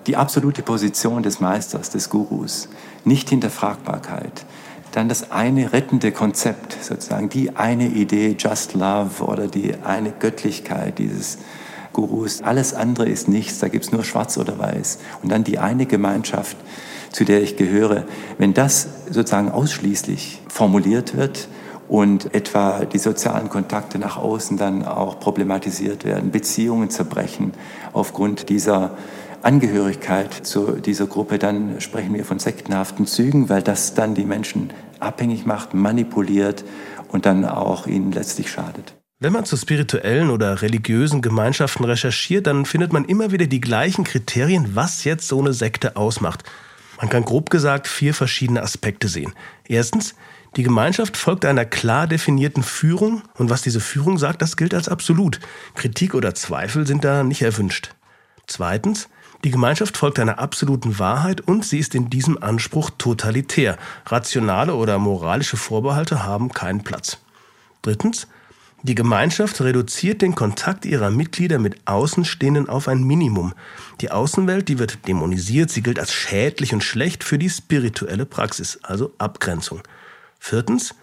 [0.06, 2.68] Die absolute Position des Meisters, des Gurus,
[3.04, 4.46] nicht Hinterfragbarkeit,
[4.96, 10.98] dann das eine rettende Konzept, sozusagen die eine Idee, Just Love oder die eine Göttlichkeit
[10.98, 11.36] dieses
[11.92, 12.40] Gurus.
[12.40, 14.98] Alles andere ist nichts, da gibt es nur schwarz oder weiß.
[15.22, 16.56] Und dann die eine Gemeinschaft,
[17.12, 18.04] zu der ich gehöre.
[18.38, 21.48] Wenn das sozusagen ausschließlich formuliert wird,
[21.88, 27.52] und etwa die sozialen Kontakte nach außen dann auch problematisiert werden, Beziehungen zerbrechen
[27.92, 28.96] aufgrund dieser
[29.46, 34.72] Angehörigkeit zu dieser Gruppe, dann sprechen wir von sektenhaften Zügen, weil das dann die Menschen
[34.98, 36.64] abhängig macht, manipuliert
[37.12, 38.96] und dann auch ihnen letztlich schadet.
[39.20, 44.02] Wenn man zu spirituellen oder religiösen Gemeinschaften recherchiert, dann findet man immer wieder die gleichen
[44.02, 46.42] Kriterien, was jetzt so eine Sekte ausmacht.
[47.00, 49.32] Man kann grob gesagt vier verschiedene Aspekte sehen.
[49.68, 50.16] Erstens,
[50.56, 54.88] die Gemeinschaft folgt einer klar definierten Führung und was diese Führung sagt, das gilt als
[54.88, 55.38] absolut.
[55.76, 57.94] Kritik oder Zweifel sind da nicht erwünscht.
[58.48, 59.08] Zweitens,
[59.46, 63.78] die Gemeinschaft folgt einer absoluten Wahrheit und sie ist in diesem Anspruch totalitär.
[64.04, 67.18] Rationale oder moralische Vorbehalte haben keinen Platz.
[67.80, 68.26] Drittens,
[68.82, 73.54] die Gemeinschaft reduziert den Kontakt ihrer Mitglieder mit Außenstehenden auf ein Minimum.
[74.00, 78.80] Die Außenwelt, die wird dämonisiert, sie gilt als schädlich und schlecht für die spirituelle Praxis,
[78.82, 79.80] also Abgrenzung.
[80.40, 80.96] Viertens,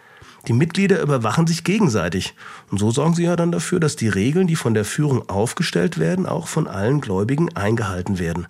[0.47, 2.35] die Mitglieder überwachen sich gegenseitig.
[2.69, 5.97] Und so sorgen sie ja dann dafür, dass die Regeln, die von der Führung aufgestellt
[5.97, 8.47] werden, auch von allen Gläubigen eingehalten werden.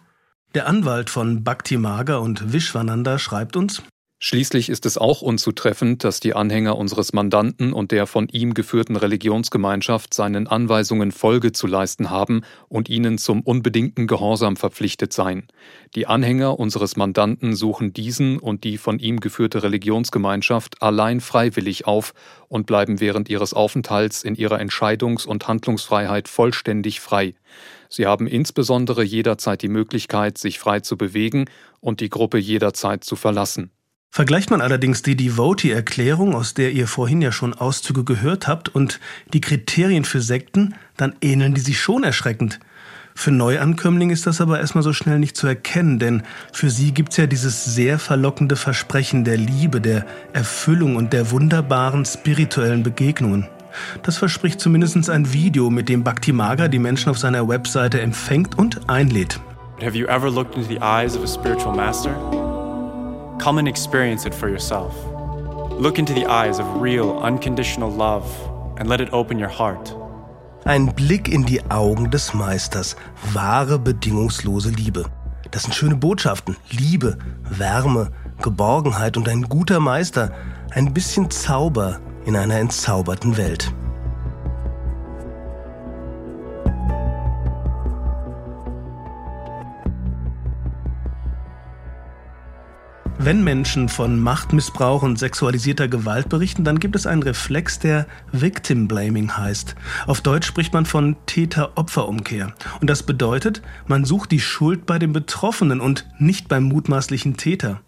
[0.55, 3.83] Der Anwalt von Bhakti Maga und Vishwananda schreibt uns,
[4.25, 8.95] Schließlich ist es auch unzutreffend, dass die Anhänger unseres Mandanten und der von ihm geführten
[8.95, 15.49] Religionsgemeinschaft seinen Anweisungen Folge zu leisten haben und ihnen zum unbedingten Gehorsam verpflichtet seien.
[15.93, 22.13] Die Anhänger unseres Mandanten suchen diesen und die von ihm geführte Religionsgemeinschaft allein freiwillig auf
[22.47, 27.35] und bleiben während ihres Aufenthalts in ihrer Entscheidungs- und Handlungsfreiheit vollständig frei.
[27.89, 31.49] Sie haben insbesondere jederzeit die Möglichkeit, sich frei zu bewegen
[31.81, 33.71] und die Gruppe jederzeit zu verlassen.
[34.15, 38.99] Vergleicht man allerdings die Devotee-Erklärung, aus der ihr vorhin ja schon Auszüge gehört habt, und
[39.33, 42.59] die Kriterien für Sekten, dann ähneln die sich schon erschreckend.
[43.15, 46.21] Für Neuankömmlinge ist das aber erstmal so schnell nicht zu erkennen, denn
[46.51, 52.05] für sie gibt's ja dieses sehr verlockende Versprechen der Liebe, der Erfüllung und der wunderbaren
[52.05, 53.47] spirituellen Begegnungen.
[54.03, 58.59] Das verspricht zumindest ein Video, mit dem Bhakti Maga die Menschen auf seiner Webseite empfängt
[58.59, 59.39] und einlädt.
[59.81, 62.13] Have you ever looked into the eyes of a spiritual master?
[63.43, 64.95] Come and experience it for yourself.
[65.77, 68.25] Look into the eyes of real, unconditional love
[68.77, 69.93] and let it open your heart.
[70.63, 72.95] Ein Blick in die Augen des Meisters,
[73.33, 75.03] wahre bedingungslose Liebe.
[75.51, 76.55] Das sind schöne Botschaften.
[76.69, 77.17] Liebe,
[77.49, 80.31] Wärme, Geborgenheit und ein guter Meister,
[80.71, 83.73] ein bisschen Zauber in einer entzauberten Welt.
[93.25, 98.89] Wenn Menschen von Machtmissbrauch und sexualisierter Gewalt berichten, dann gibt es einen Reflex, der Victim
[98.89, 99.75] Blaming heißt.
[100.07, 102.53] Auf Deutsch spricht man von Täter-Opfer-Umkehr.
[102.81, 107.79] Und das bedeutet, man sucht die Schuld bei dem Betroffenen und nicht beim mutmaßlichen Täter.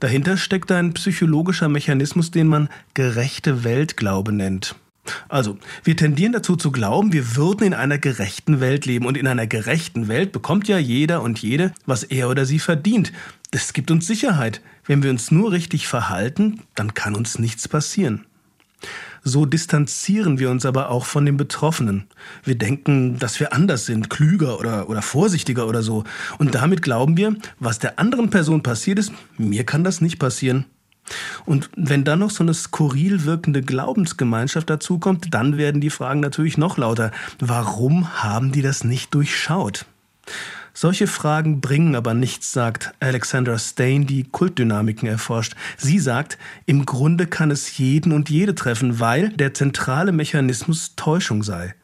[0.00, 4.74] Dahinter steckt ein psychologischer Mechanismus, den man gerechte Weltglaube nennt.
[5.28, 9.26] Also, wir tendieren dazu zu glauben, wir würden in einer gerechten Welt leben und in
[9.26, 13.12] einer gerechten Welt bekommt ja jeder und jede, was er oder sie verdient.
[13.52, 14.62] Das gibt uns Sicherheit.
[14.86, 18.24] Wenn wir uns nur richtig verhalten, dann kann uns nichts passieren.
[19.22, 22.06] So distanzieren wir uns aber auch von den Betroffenen.
[22.42, 26.02] Wir denken, dass wir anders sind, klüger oder, oder vorsichtiger oder so.
[26.38, 30.64] Und damit glauben wir, was der anderen Person passiert ist, mir kann das nicht passieren.
[31.44, 36.56] Und wenn dann noch so eine skurril wirkende Glaubensgemeinschaft dazukommt, dann werden die Fragen natürlich
[36.56, 37.10] noch lauter.
[37.38, 39.84] Warum haben die das nicht durchschaut?
[40.74, 45.54] Solche Fragen bringen aber nichts, sagt Alexandra Stain, die Kultdynamiken erforscht.
[45.76, 51.42] Sie sagt, im Grunde kann es jeden und jede treffen, weil der zentrale Mechanismus Täuschung
[51.42, 51.74] sei.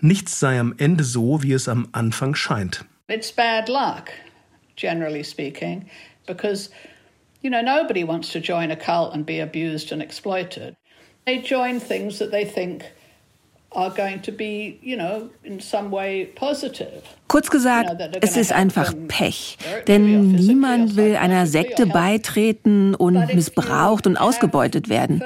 [0.00, 2.84] Nichts sei am Ende so, wie es am Anfang scheint.
[3.08, 4.10] It's bad luck,
[4.76, 5.86] generally speaking,
[6.26, 6.70] because
[7.40, 10.76] you know nobody wants to join a cult and be abused and exploited.
[11.24, 12.84] They join things that they think
[17.26, 19.58] Kurz gesagt, es ist einfach Pech.
[19.88, 25.22] Denn niemand will einer Sekte beitreten und missbraucht und ausgebeutet werden.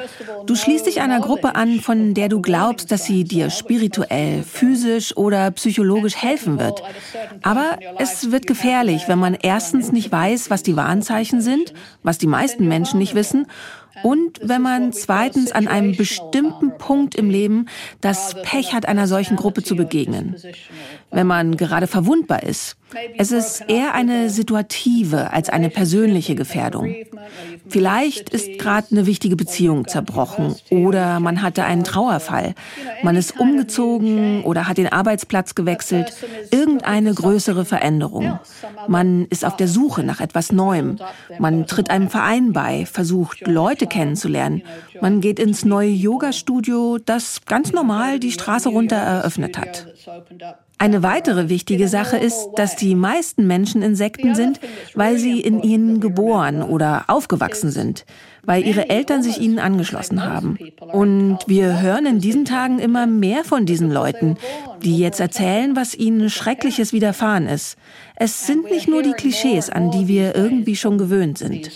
[0.46, 5.16] Du schließt dich einer Gruppe an, von der du glaubst, dass sie dir spirituell, physisch
[5.16, 6.82] oder psychologisch helfen wird.
[7.42, 12.26] Aber es wird gefährlich, wenn man erstens nicht weiß, was die Warnzeichen sind, was die
[12.26, 13.46] meisten Menschen nicht wissen,
[14.02, 17.66] und wenn man zweitens an einem bestimmten Punkt im Leben
[18.00, 20.36] das Pech hat, einer solchen Gruppe zu begegnen.
[21.10, 22.76] Wenn man gerade verwundbar ist.
[23.16, 26.94] Es ist eher eine situative als eine persönliche Gefährdung.
[27.68, 32.54] Vielleicht ist gerade eine wichtige Beziehung zerbrochen oder man hatte einen Trauerfall.
[33.02, 36.14] Man ist umgezogen oder hat den Arbeitsplatz gewechselt.
[36.50, 38.38] Irgendeine größere Veränderung.
[38.86, 40.96] Man ist auf der Suche nach etwas Neuem.
[41.38, 44.62] Man tritt einem Verein bei, versucht Leute kennenzulernen.
[45.00, 49.86] Man geht ins neue Yoga-Studio, das ganz normal die Straße runter eröffnet hat.
[50.80, 54.60] Eine weitere wichtige Sache ist, dass die meisten Menschen Insekten sind,
[54.94, 58.06] weil sie in ihnen geboren oder aufgewachsen sind,
[58.44, 60.56] weil ihre Eltern sich ihnen angeschlossen haben.
[60.80, 64.36] Und wir hören in diesen Tagen immer mehr von diesen Leuten,
[64.80, 67.76] die jetzt erzählen, was ihnen Schreckliches widerfahren ist.
[68.14, 71.68] Es sind nicht nur die Klischees, an die wir irgendwie schon gewöhnt sind.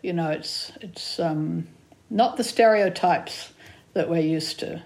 [0.00, 1.66] You know, it's it's um,
[2.10, 3.52] not the stereotypes
[3.94, 4.80] that we're used to.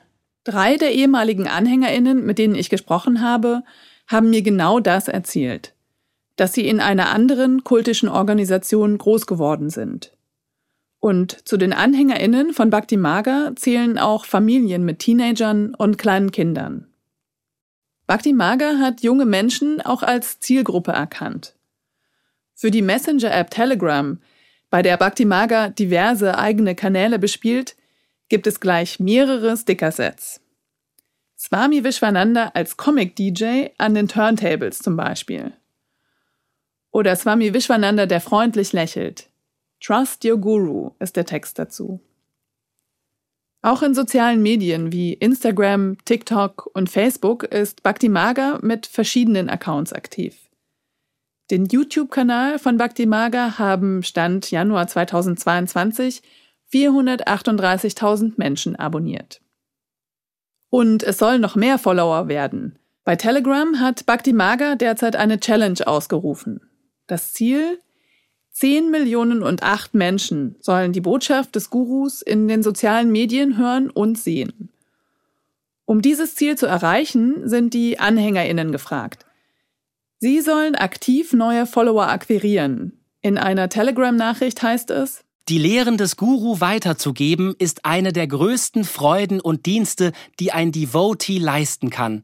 [0.45, 3.63] Drei der ehemaligen AnhängerInnen, mit denen ich gesprochen habe,
[4.09, 5.75] haben mir genau das erzählt.
[6.37, 10.13] Dass sie in einer anderen kultischen Organisation groß geworden sind.
[10.99, 16.87] Und zu den AnhängerInnen von Bhakti Maga zählen auch Familien mit Teenagern und kleinen Kindern.
[18.07, 21.55] Bhakti Maga hat junge Menschen auch als Zielgruppe erkannt.
[22.55, 24.19] Für die Messenger-App Telegram
[24.73, 27.77] bei der Bhakti-Maga diverse eigene Kanäle bespielt,
[28.31, 30.41] gibt es gleich mehrere Stickersets.
[31.39, 35.53] Swami Vishwananda als Comic-DJ an den Turntables zum Beispiel.
[36.91, 39.29] Oder Swami Vishwananda, der freundlich lächelt.
[39.79, 42.01] Trust your Guru ist der Text dazu.
[43.61, 49.93] Auch in sozialen Medien wie Instagram, TikTok und Facebook ist Bhakti Maga mit verschiedenen Accounts
[49.93, 50.35] aktiv.
[51.51, 56.23] Den YouTube-Kanal von Bhakti Maga haben Stand Januar 2022
[56.73, 59.41] 438.000 Menschen abonniert.
[60.71, 62.79] Und es sollen noch mehr Follower werden.
[63.05, 66.61] Bei Telegram hat Bhakti Maga derzeit eine Challenge ausgerufen.
[67.07, 67.79] Das Ziel?
[68.53, 73.91] 10 Millionen und 8 Menschen sollen die Botschaft des Gurus in den sozialen Medien hören
[73.91, 74.71] und sehen.
[75.85, 79.27] Um dieses Ziel zu erreichen, sind die AnhängerInnen gefragt.
[80.23, 82.93] Sie sollen aktiv neue Follower akquirieren.
[83.23, 89.41] In einer Telegram-Nachricht heißt es, die Lehren des Guru weiterzugeben, ist eine der größten Freuden
[89.41, 92.23] und Dienste, die ein Devotee leisten kann.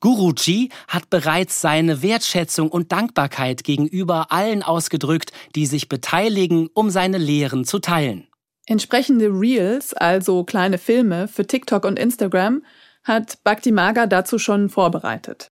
[0.00, 7.16] Guruji hat bereits seine Wertschätzung und Dankbarkeit gegenüber allen ausgedrückt, die sich beteiligen, um seine
[7.16, 8.28] Lehren zu teilen.
[8.66, 12.62] Entsprechende Reels, also kleine Filme für TikTok und Instagram,
[13.02, 15.49] hat Bhakti Maga dazu schon vorbereitet.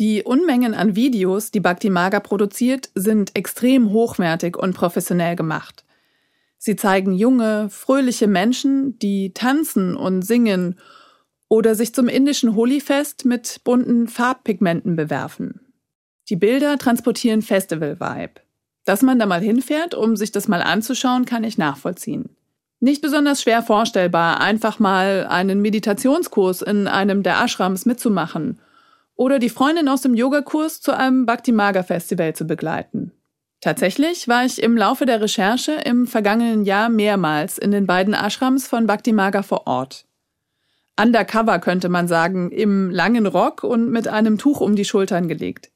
[0.00, 5.84] Die Unmengen an Videos, die Bhakti Maga produziert, sind extrem hochwertig und professionell gemacht.
[6.56, 10.78] Sie zeigen junge, fröhliche Menschen, die tanzen und singen
[11.48, 15.60] oder sich zum indischen Holi-Fest mit bunten Farbpigmenten bewerfen.
[16.30, 18.40] Die Bilder transportieren Festival-Vibe.
[18.86, 22.30] Dass man da mal hinfährt, um sich das mal anzuschauen, kann ich nachvollziehen.
[22.78, 28.58] Nicht besonders schwer vorstellbar, einfach mal einen Meditationskurs in einem der Ashrams mitzumachen
[29.20, 33.12] oder die Freundin aus dem Yogakurs zu einem Bhakti Maga Festival zu begleiten.
[33.60, 38.66] Tatsächlich war ich im Laufe der Recherche im vergangenen Jahr mehrmals in den beiden Ashrams
[38.66, 40.06] von Bhakti Maga vor Ort.
[40.98, 45.70] Undercover könnte man sagen, im langen Rock und mit einem Tuch um die Schultern gelegt.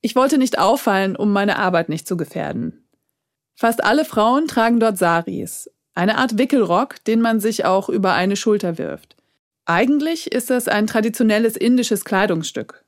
[0.00, 2.88] Ich wollte nicht auffallen, um meine Arbeit nicht zu gefährden.
[3.54, 8.34] Fast alle Frauen tragen dort Saris, eine Art Wickelrock, den man sich auch über eine
[8.34, 9.16] Schulter wirft.
[9.68, 12.84] Eigentlich ist es ein traditionelles indisches Kleidungsstück.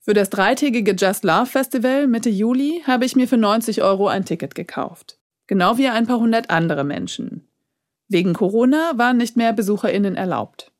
[0.00, 4.24] Für das dreitägige Just Love Festival Mitte Juli habe ich mir für 90 Euro ein
[4.24, 5.20] Ticket gekauft.
[5.46, 7.46] Genau wie ein paar hundert andere Menschen.
[8.08, 10.72] Wegen Corona waren nicht mehr BesucherInnen erlaubt.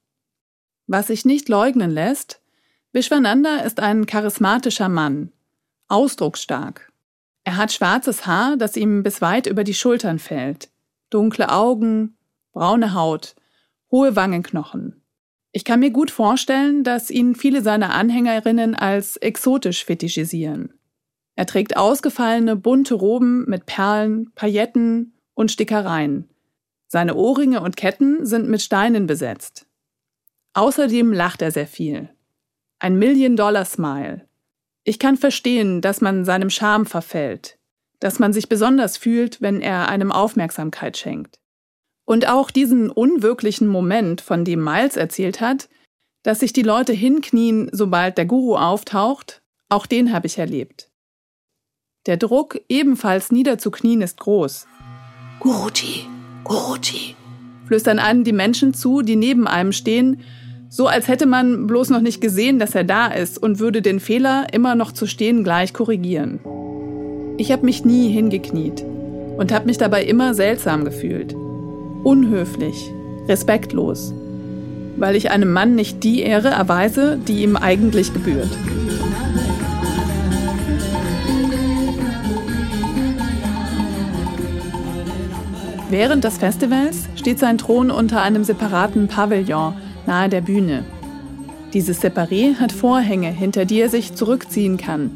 [0.88, 2.42] Was sich nicht leugnen lässt,
[2.92, 5.32] Vishwananda ist ein charismatischer Mann,
[5.86, 6.92] ausdrucksstark.
[7.44, 10.70] Er hat schwarzes Haar, das ihm bis weit über die Schultern fällt,
[11.11, 12.16] dunkle Augen,
[12.53, 13.36] braune Haut,
[13.92, 15.03] hohe Wangenknochen.
[15.57, 20.74] Ich kann mir gut vorstellen, dass ihn viele seiner Anhängerinnen als exotisch fetischisieren.
[21.34, 26.28] Er trägt ausgefallene bunte Roben mit Perlen, Pailletten und Stickereien.
[26.88, 29.66] Seine Ohrringe und Ketten sind mit Steinen besetzt.
[30.52, 32.11] Außerdem lacht er sehr viel.
[32.78, 34.28] Ein Million-Dollar-Smile.
[34.84, 37.59] Ich kann verstehen, dass man seinem Charme verfällt,
[37.98, 41.40] dass man sich besonders fühlt, wenn er einem Aufmerksamkeit schenkt.
[42.07, 45.68] Und auch diesen unwirklichen Moment, von dem Miles erzählt hat,
[46.22, 50.90] dass sich die Leute hinknien, sobald der Guru auftaucht, auch den habe ich erlebt.
[52.07, 54.66] Der Druck, ebenfalls niederzuknien, ist groß.
[55.40, 56.07] Guruji,
[56.44, 57.16] Guruji,
[57.66, 60.22] flüstern einem die Menschen zu, die neben einem stehen,
[60.68, 64.00] so als hätte man bloß noch nicht gesehen, dass er da ist und würde den
[64.00, 66.40] Fehler immer noch zu stehen gleich korrigieren.
[67.38, 68.84] Ich habe mich nie hingekniet
[69.36, 71.36] und habe mich dabei immer seltsam gefühlt.
[72.07, 72.94] Unhöflich,
[73.26, 74.14] respektlos,
[74.96, 78.48] weil ich einem Mann nicht die Ehre erweise, die ihm eigentlich gebührt.
[85.90, 89.74] Während des Festivals steht sein Thron unter einem separaten Pavillon
[90.07, 90.84] nahe der Bühne.
[91.72, 95.11] Dieses Separé hat Vorhänge, hinter die er sich zurückziehen kann.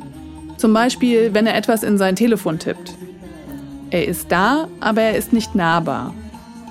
[0.57, 2.95] Zum Beispiel, wenn er etwas in sein Telefon tippt.
[3.91, 6.14] Er ist da, aber er ist nicht nahbar.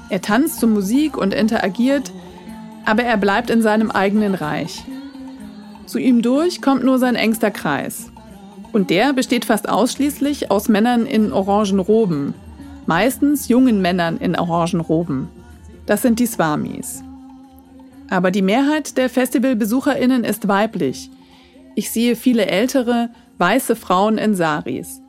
[0.09, 2.11] Er tanzt zur Musik und interagiert,
[2.85, 4.83] aber er bleibt in seinem eigenen Reich.
[5.85, 8.11] Zu ihm durch kommt nur sein engster Kreis.
[8.71, 12.33] Und der besteht fast ausschließlich aus Männern in orangen Roben.
[12.85, 15.29] Meistens jungen Männern in orangen Roben.
[15.85, 17.03] Das sind die Swamis.
[18.09, 21.09] Aber die Mehrheit der Festivalbesucherinnen ist weiblich.
[21.75, 25.01] Ich sehe viele ältere, weiße Frauen in Saris.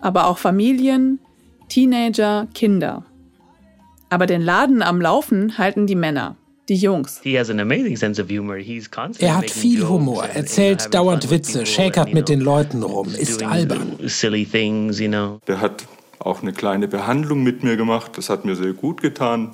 [0.00, 1.18] Aber auch Familien,
[1.68, 3.04] Teenager, Kinder.
[4.12, 6.36] Aber den Laden am Laufen halten die Männer,
[6.68, 7.22] die Jungs.
[7.24, 7.46] Er
[9.38, 13.96] hat viel Humor, erzählt dauernd Witze, schäkert mit den Leuten rum, ist albern.
[15.46, 15.86] Der hat
[16.18, 19.52] auch eine kleine Behandlung mit mir gemacht, das hat mir sehr gut getan.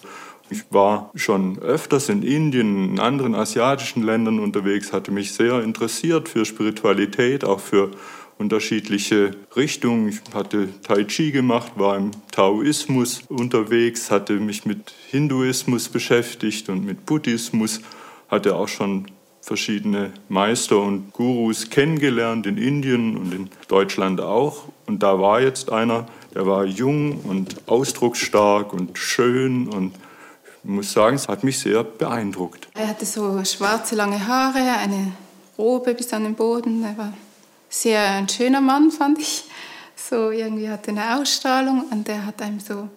[0.50, 6.28] Ich war schon öfters in Indien, in anderen asiatischen Ländern unterwegs, hatte mich sehr interessiert
[6.28, 7.92] für Spiritualität, auch für
[8.38, 10.08] unterschiedliche Richtungen.
[10.08, 16.84] Ich hatte Tai Chi gemacht, war im Taoismus unterwegs, hatte mich mit Hinduismus beschäftigt und
[16.84, 17.80] mit Buddhismus,
[18.28, 19.06] hatte auch schon
[19.40, 24.64] verschiedene Meister und Gurus kennengelernt in Indien und in Deutschland auch.
[24.86, 29.94] Und da war jetzt einer, der war jung und ausdrucksstark und schön und
[30.64, 32.68] ich muss sagen, es hat mich sehr beeindruckt.
[32.74, 35.12] Er hatte so schwarze lange Haare, eine
[35.56, 36.84] Robe bis an den Boden.
[36.84, 37.14] Er war
[37.68, 39.44] sehr ein schöner Mann, fand ich.
[39.96, 42.88] So irgendwie hatte eine Ausstrahlung und er hat einem so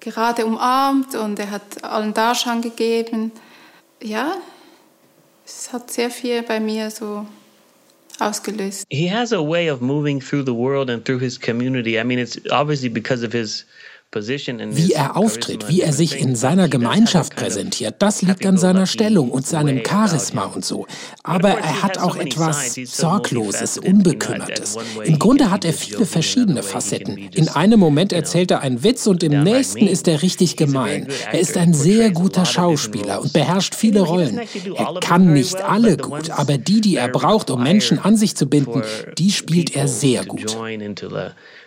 [0.00, 3.32] gerade umarmt und er hat allen Darschein gegeben.
[4.02, 4.36] Ja,
[5.46, 7.26] es hat sehr viel bei mir so
[8.18, 8.84] ausgelöst.
[8.90, 11.98] He has a way of moving through the world and through his community.
[11.98, 13.64] I mean, it's obviously because of his
[14.14, 19.30] wie er auftritt, wie er sich in seiner Gemeinschaft präsentiert, das liegt an seiner Stellung
[19.30, 20.86] und seinem Charisma und so.
[21.22, 24.76] Aber er hat auch etwas Sorgloses, Unbekümmertes.
[25.04, 27.16] Im Grunde hat er viele verschiedene Facetten.
[27.34, 31.08] In einem Moment erzählt er einen Witz und im nächsten ist er richtig gemein.
[31.32, 34.40] Er ist ein sehr guter Schauspieler und beherrscht viele Rollen.
[34.76, 38.46] Er kann nicht alle gut, aber die, die er braucht, um Menschen an sich zu
[38.46, 38.82] binden,
[39.18, 40.56] die spielt er sehr gut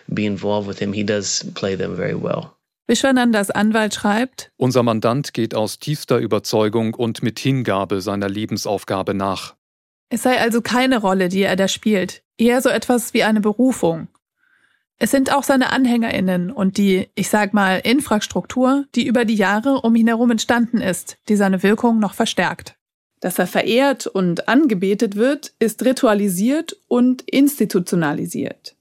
[0.08, 0.92] be involved with him.
[0.92, 2.52] He does play them very well.
[2.88, 9.54] Vishwanandas Anwalt schreibt, Unser Mandant geht aus tiefster Überzeugung und mit Hingabe seiner Lebensaufgabe nach.
[10.08, 14.08] Es sei also keine Rolle, die er da spielt, eher so etwas wie eine Berufung.
[14.96, 19.82] Es sind auch seine Anhängerinnen und die, ich sag mal, Infrastruktur, die über die Jahre
[19.82, 22.76] um ihn herum entstanden ist, die seine Wirkung noch verstärkt.
[23.20, 28.77] Dass er verehrt und angebetet wird, ist ritualisiert und institutionalisiert.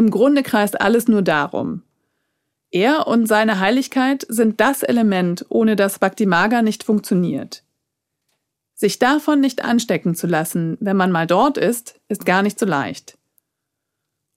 [0.00, 1.82] Im Grunde kreist alles nur darum.
[2.70, 7.64] Er und seine Heiligkeit sind das Element, ohne das Bhakti Maga nicht funktioniert.
[8.72, 12.64] Sich davon nicht anstecken zu lassen, wenn man mal dort ist, ist gar nicht so
[12.64, 13.18] leicht.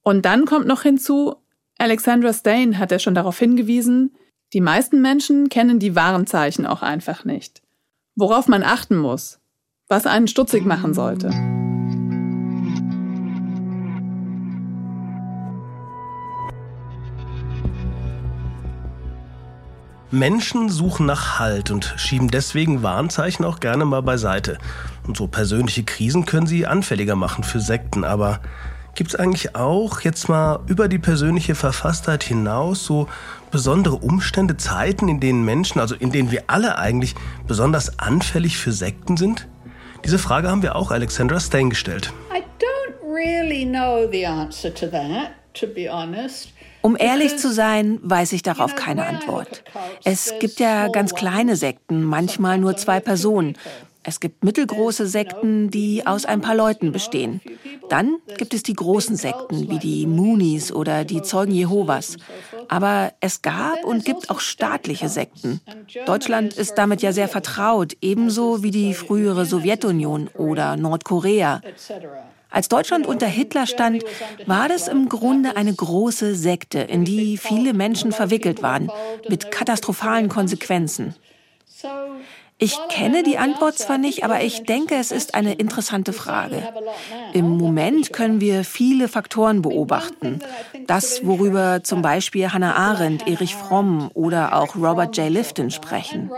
[0.01, 1.37] Und dann kommt noch hinzu,
[1.77, 4.17] Alexandra Stain hat ja schon darauf hingewiesen,
[4.51, 7.61] die meisten Menschen kennen die Warenzeichen auch einfach nicht.
[8.15, 9.39] Worauf man achten muss,
[9.87, 11.29] was einen stutzig machen sollte.
[20.13, 24.59] Menschen suchen nach Halt und schieben deswegen Warnzeichen auch gerne mal beiseite.
[25.07, 28.03] Und so persönliche Krisen können sie anfälliger machen für Sekten.
[28.03, 28.39] Aber
[28.93, 33.07] gibt es eigentlich auch jetzt mal über die persönliche Verfasstheit hinaus so
[33.49, 37.15] besondere Umstände, Zeiten, in denen Menschen, also in denen wir alle eigentlich
[37.47, 39.47] besonders anfällig für Sekten sind?
[40.05, 42.13] Diese Frage haben wir auch Alexandra Stain gestellt.
[42.31, 46.52] I don't really know the answer to that, to be honest.
[46.83, 49.63] Um ehrlich zu sein, weiß ich darauf keine Antwort.
[50.03, 53.57] Es gibt ja ganz kleine Sekten, manchmal nur zwei Personen.
[54.03, 57.39] Es gibt mittelgroße Sekten, die aus ein paar Leuten bestehen.
[57.87, 62.17] Dann gibt es die großen Sekten wie die Moonies oder die Zeugen Jehovas.
[62.67, 65.61] Aber es gab und gibt auch staatliche Sekten.
[66.05, 71.61] Deutschland ist damit ja sehr vertraut, ebenso wie die frühere Sowjetunion oder Nordkorea.
[72.53, 74.03] Als Deutschland unter Hitler stand,
[74.45, 78.91] war das im Grunde eine große Sekte, in die viele Menschen verwickelt waren,
[79.27, 81.15] mit katastrophalen Konsequenzen.
[82.59, 86.63] Ich kenne die Antwort zwar nicht, aber ich denke, es ist eine interessante Frage.
[87.33, 90.39] Im Moment können wir viele Faktoren beobachten.
[90.87, 95.29] Das, worüber zum Beispiel Hannah Arendt, Erich Fromm oder auch Robert J.
[95.29, 96.31] Lifton sprechen.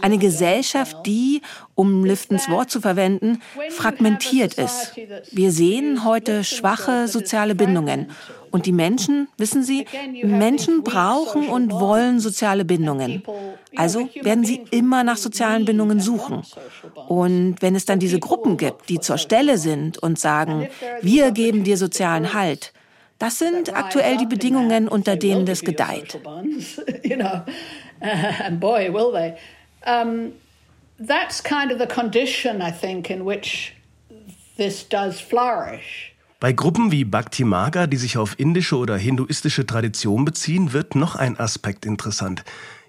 [0.00, 1.42] Eine Gesellschaft, die,
[1.74, 4.92] um Liftons Wort zu verwenden, fragmentiert ist.
[5.30, 8.08] Wir sehen heute schwache soziale Bindungen
[8.56, 9.84] und die Menschen, wissen Sie,
[10.22, 13.22] Menschen brauchen und wollen soziale Bindungen.
[13.76, 16.42] Also werden sie immer nach sozialen Bindungen suchen.
[17.06, 20.68] Und wenn es dann diese Gruppen gibt, die zur Stelle sind und sagen,
[21.02, 22.72] wir geben dir sozialen Halt,
[23.18, 26.18] das sind aktuell die Bedingungen, unter denen das gedeiht.
[30.98, 33.74] That's kind of the condition, I think, in which
[34.56, 36.15] this does flourish.
[36.38, 41.16] Bei Gruppen wie Bhakti Maga, die sich auf indische oder hinduistische Tradition beziehen, wird noch
[41.16, 42.44] ein Aspekt interessant.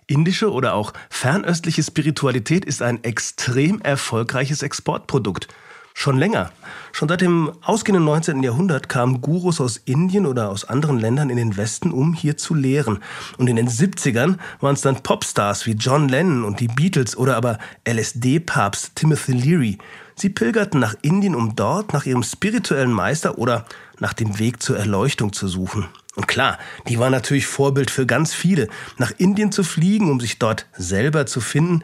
[0.06, 5.48] Indische oder auch fernöstliche Spiritualität ist ein extrem erfolgreiches Exportprodukt.
[5.94, 6.52] Schon länger.
[6.92, 8.44] Schon seit dem ausgehenden 19.
[8.44, 12.54] Jahrhundert kamen Gurus aus Indien oder aus anderen Ländern in den Westen, um hier zu
[12.54, 13.00] lehren.
[13.38, 17.38] Und in den 70ern waren es dann Popstars wie John Lennon und die Beatles oder
[17.38, 19.78] aber LSD-Papst Timothy Leary,
[20.20, 23.66] Sie pilgerten nach Indien, um dort nach ihrem spirituellen Meister oder
[24.00, 25.86] nach dem Weg zur Erleuchtung zu suchen.
[26.16, 26.58] Und klar,
[26.88, 28.68] die war natürlich Vorbild für ganz viele.
[28.98, 31.84] Nach Indien zu fliegen, um sich dort selber zu finden,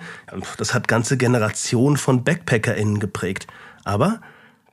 [0.57, 3.45] das hat ganze Generationen von BackpackerInnen geprägt.
[3.83, 4.19] Aber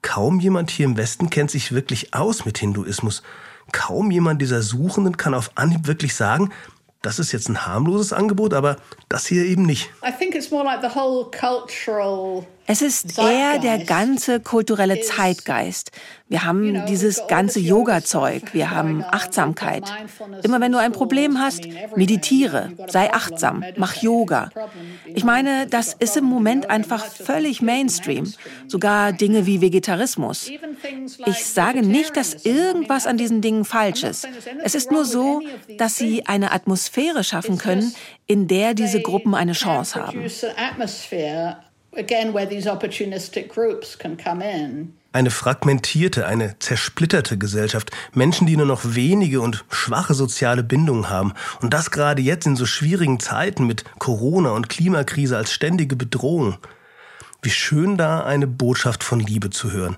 [0.00, 3.22] kaum jemand hier im Westen kennt sich wirklich aus mit Hinduismus.
[3.72, 6.50] Kaum jemand dieser Suchenden kann auf Anhieb wirklich sagen,
[7.02, 8.76] das ist jetzt ein harmloses Angebot, aber
[9.10, 9.90] das hier eben nicht.
[10.02, 15.90] I think it's more like the whole cultural es ist eher der ganze kulturelle Zeitgeist.
[16.28, 19.82] Wir haben dieses ganze Yoga-Zeug, wir haben Achtsamkeit.
[20.44, 21.66] Immer wenn du ein Problem hast,
[21.96, 24.50] meditiere, sei achtsam, mach Yoga.
[25.06, 28.32] Ich meine, das ist im Moment einfach völlig Mainstream.
[28.68, 30.48] Sogar Dinge wie Vegetarismus.
[31.26, 34.28] Ich sage nicht, dass irgendwas an diesen Dingen falsch ist.
[34.62, 35.42] Es ist nur so,
[35.76, 37.92] dass sie eine Atmosphäre schaffen können,
[38.28, 40.22] in der diese Gruppen eine Chance haben
[45.12, 47.90] Eine fragmentierte, eine zersplitterte Gesellschaft.
[48.14, 51.34] Menschen, die nur noch wenige und schwache soziale Bindungen haben.
[51.60, 56.58] Und das gerade jetzt in so schwierigen Zeiten mit Corona und Klimakrise als ständige Bedrohung.
[57.42, 59.96] Wie schön da eine Botschaft von Liebe zu hören.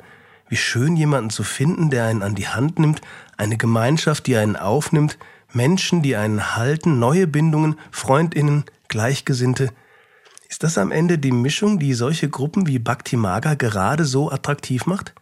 [0.48, 3.02] Wie schön jemanden zu finden, der einen an die Hand nimmt,
[3.36, 5.18] eine Gemeinschaft, die einen aufnimmt,
[5.52, 9.68] Menschen, die einen halten, neue Bindungen, Freundinnen, Gleichgesinnte,
[10.52, 14.84] ist das am Ende die Mischung, die solche Gruppen wie Bhakti Maga gerade so attraktiv
[14.84, 15.14] macht?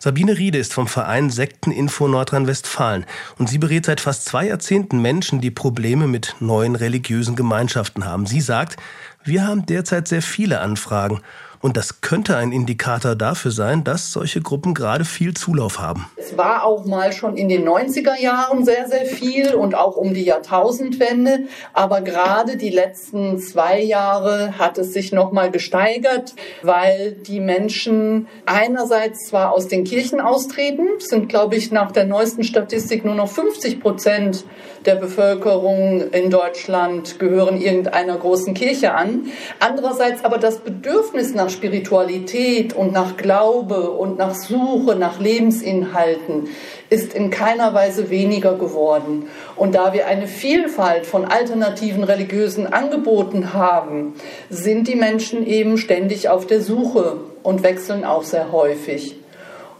[0.00, 3.06] Sabine Riede ist vom Verein Sekteninfo Nordrhein-Westfalen
[3.38, 8.26] und sie berät seit fast zwei Jahrzehnten Menschen, die Probleme mit neuen religiösen Gemeinschaften haben.
[8.26, 8.78] Sie sagt,
[9.22, 11.20] wir haben derzeit sehr viele Anfragen
[11.60, 16.06] und das könnte ein Indikator dafür sein, dass solche Gruppen gerade viel Zulauf haben.
[16.16, 20.14] Es war auch mal schon in den 90er Jahren sehr, sehr viel und auch um
[20.14, 21.44] die Jahrtausendwende.
[21.72, 29.26] Aber gerade die letzten zwei Jahre hat es sich nochmal gesteigert, weil die Menschen einerseits
[29.28, 33.80] zwar aus den Kirchen austreten, sind, glaube ich, nach der neuesten Statistik nur noch 50
[33.80, 34.44] Prozent
[34.86, 39.26] der Bevölkerung in Deutschland gehören irgendeiner großen Kirche an.
[39.58, 46.48] Andererseits aber das Bedürfnis nach Spiritualität und nach Glaube und nach Suche nach Lebensinhalten
[46.90, 49.28] ist in keiner Weise weniger geworden.
[49.56, 54.14] Und da wir eine Vielfalt von alternativen religiösen Angeboten haben,
[54.48, 59.16] sind die Menschen eben ständig auf der Suche und wechseln auch sehr häufig.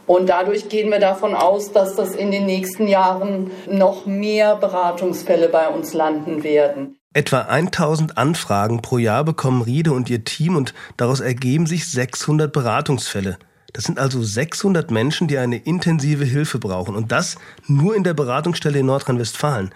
[0.05, 5.49] Und dadurch gehen wir davon aus, dass das in den nächsten Jahren noch mehr Beratungsfälle
[5.49, 6.98] bei uns landen werden.
[7.11, 12.53] Etwa 1000 Anfragen pro Jahr bekommen Riede und ihr Team und daraus ergeben sich 600
[12.53, 13.39] Beratungsfälle.
[13.73, 18.13] Das sind also 600 Menschen, die eine intensive Hilfe brauchen und das nur in der
[18.13, 19.71] Beratungsstelle in Nordrhein-Westfalen.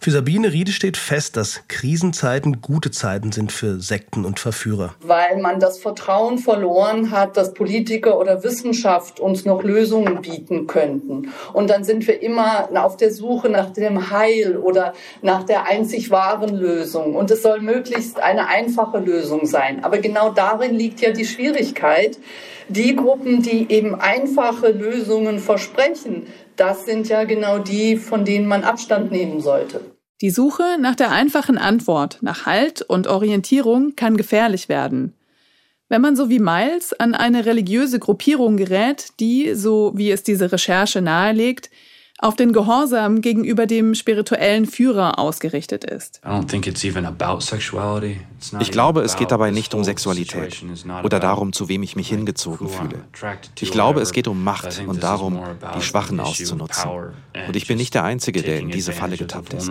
[0.00, 4.94] Für Sabine Riede steht fest, dass Krisenzeiten gute Zeiten sind für Sekten und Verführer.
[5.02, 11.32] Weil man das Vertrauen verloren hat, dass Politiker oder Wissenschaft uns noch Lösungen bieten könnten.
[11.52, 16.12] Und dann sind wir immer auf der Suche nach dem Heil oder nach der einzig
[16.12, 17.16] wahren Lösung.
[17.16, 19.82] Und es soll möglichst eine einfache Lösung sein.
[19.82, 22.18] Aber genau darin liegt ja die Schwierigkeit.
[22.68, 26.26] Die Gruppen, die eben einfache Lösungen versprechen,
[26.58, 29.80] das sind ja genau die, von denen man Abstand nehmen sollte.
[30.20, 35.14] Die Suche nach der einfachen Antwort, nach Halt und Orientierung kann gefährlich werden.
[35.88, 40.52] Wenn man so wie Miles an eine religiöse Gruppierung gerät, die, so wie es diese
[40.52, 41.70] Recherche nahelegt,
[42.18, 46.20] auf den Gehorsam gegenüber dem spirituellen Führer ausgerichtet ist.
[48.60, 50.64] Ich glaube, es geht dabei nicht um Sexualität
[51.04, 53.04] oder darum, zu wem ich mich hingezogen fühle.
[53.60, 55.40] Ich glaube, es geht um Macht und darum,
[55.76, 56.90] die Schwachen auszunutzen.
[57.46, 59.70] Und ich bin nicht der Einzige, der in diese Falle getappt ist.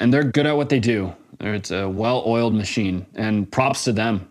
[0.00, 1.12] And they're good at what they do.
[1.40, 3.06] It's a well-oiled machine.
[3.16, 4.27] And props to them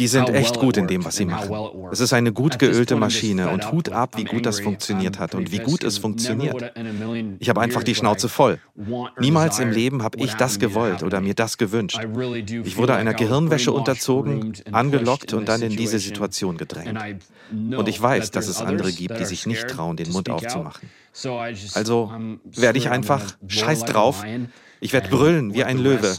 [0.00, 1.54] die sind echt gut in dem, was sie machen.
[1.92, 5.52] Es ist eine gut geölte Maschine und Hut ab, wie gut das funktioniert hat und
[5.52, 6.72] wie gut es funktioniert.
[7.38, 8.58] Ich habe einfach die Schnauze voll.
[9.18, 12.00] Niemals im Leben habe ich das gewollt oder mir das gewünscht.
[12.64, 16.98] Ich wurde einer Gehirnwäsche unterzogen, angelockt und dann in diese Situation gedrängt.
[17.52, 20.88] Und ich weiß, dass es andere gibt, die sich nicht trauen, den Mund aufzumachen.
[21.74, 22.12] Also
[22.44, 24.24] werde ich einfach scheiß drauf.
[24.80, 26.16] Ich werde brüllen wie ein Löwe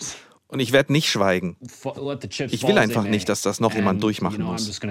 [0.52, 1.58] und ich werde nicht schweigen.
[1.62, 4.80] Ich will einfach nicht, dass das noch jemand durchmachen muss.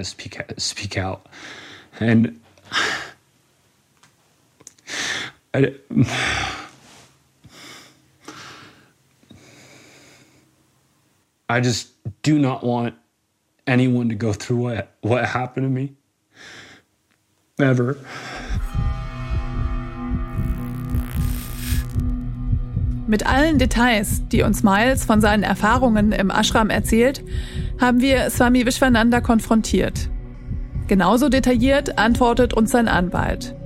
[11.50, 12.94] I just do not want
[13.66, 15.96] anyone to go through what, what happened to me.
[17.58, 17.98] Ever.
[23.10, 27.24] Mit allen Details, die uns Miles von seinen Erfahrungen im Ashram erzählt,
[27.80, 30.08] haben wir Swami Vishwananda konfrontiert.
[30.86, 33.56] Genauso detailliert antwortet uns sein Anwalt.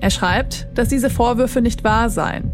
[0.00, 2.52] Er schreibt, dass diese Vorwürfe nicht wahr seien.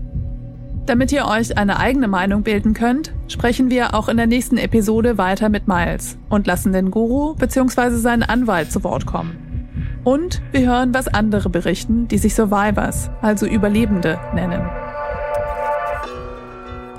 [0.85, 5.17] Damit ihr euch eine eigene Meinung bilden könnt, sprechen wir auch in der nächsten Episode
[5.17, 7.91] weiter mit Miles und lassen den Guru bzw.
[7.91, 9.69] seinen Anwalt zu Wort kommen.
[10.03, 14.69] Und wir hören, was andere berichten, die sich Survivors, also Überlebende, nennen.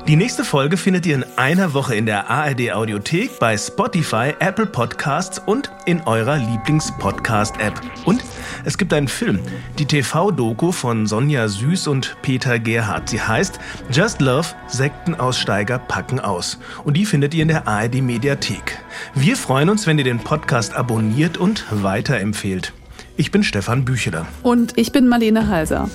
[0.08, 4.66] Die nächste Folge findet ihr in einer Woche in der ARD Audiothek, bei Spotify, Apple
[4.66, 7.80] Podcasts und in eurer Lieblings-Podcast-App.
[8.06, 8.24] Und
[8.66, 9.40] es gibt einen Film,
[9.78, 13.10] die TV-Doku von Sonja Süß und Peter Gerhardt.
[13.10, 13.60] Sie heißt
[13.92, 16.58] Just Love, Sektenaussteiger packen aus.
[16.84, 18.80] Und die findet ihr in der ARD Mediathek.
[19.14, 22.74] Wir freuen uns, wenn ihr den Podcast abonniert und weiterempfehlt.
[23.18, 24.26] Ich bin Stefan Bücheler.
[24.42, 25.90] Und ich bin Marlene Halser.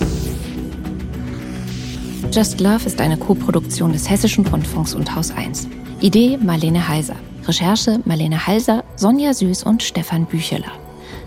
[2.37, 5.68] Just Love ist eine Koproduktion des Hessischen Rundfunks und Haus 1.
[6.03, 7.16] Idee Marlene Heiser.
[7.47, 10.70] Recherche Marlene Halser, Sonja Süß und Stefan Bücheler.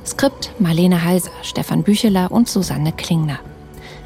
[0.05, 3.39] Skript Marlene Halser, Stefan Bücheler und Susanne Klingner.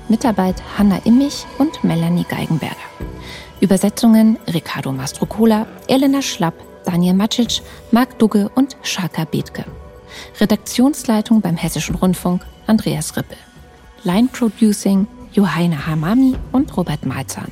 [0.07, 2.77] Mitarbeit Hanna Immich und Melanie Geigenberger.
[3.59, 9.65] Übersetzungen Ricardo Mastrocola, Elena Schlapp, Daniel Macic, Marc Dugge und Shaka Bethke.
[10.39, 13.35] Redaktionsleitung beim Hessischen Rundfunk Andreas Rippel.
[14.05, 17.51] Line Producing Johanna Hamami und Robert Malzahn.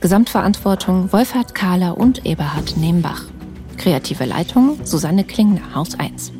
[0.00, 3.24] Gesamtverantwortung Wolfhard Kahler und Eberhard Nembach.
[3.76, 6.32] Kreative Leitung Susanne Klingner, Haus 1.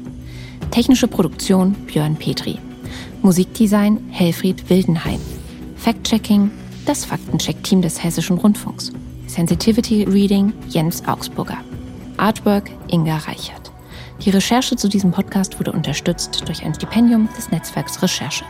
[0.70, 2.58] Technische Produktion Björn Petri.
[3.20, 5.20] Musikdesign Helfried Wildenhain.
[5.76, 6.50] Fact-Checking
[6.86, 8.92] das Faktencheck-Team des Hessischen Rundfunks.
[9.26, 11.58] Sensitivity Reading Jens Augsburger.
[12.16, 13.72] Artwork Inga Reichert.
[14.24, 18.44] Die Recherche zu diesem Podcast wurde unterstützt durch ein Stipendium des Netzwerks Recherche.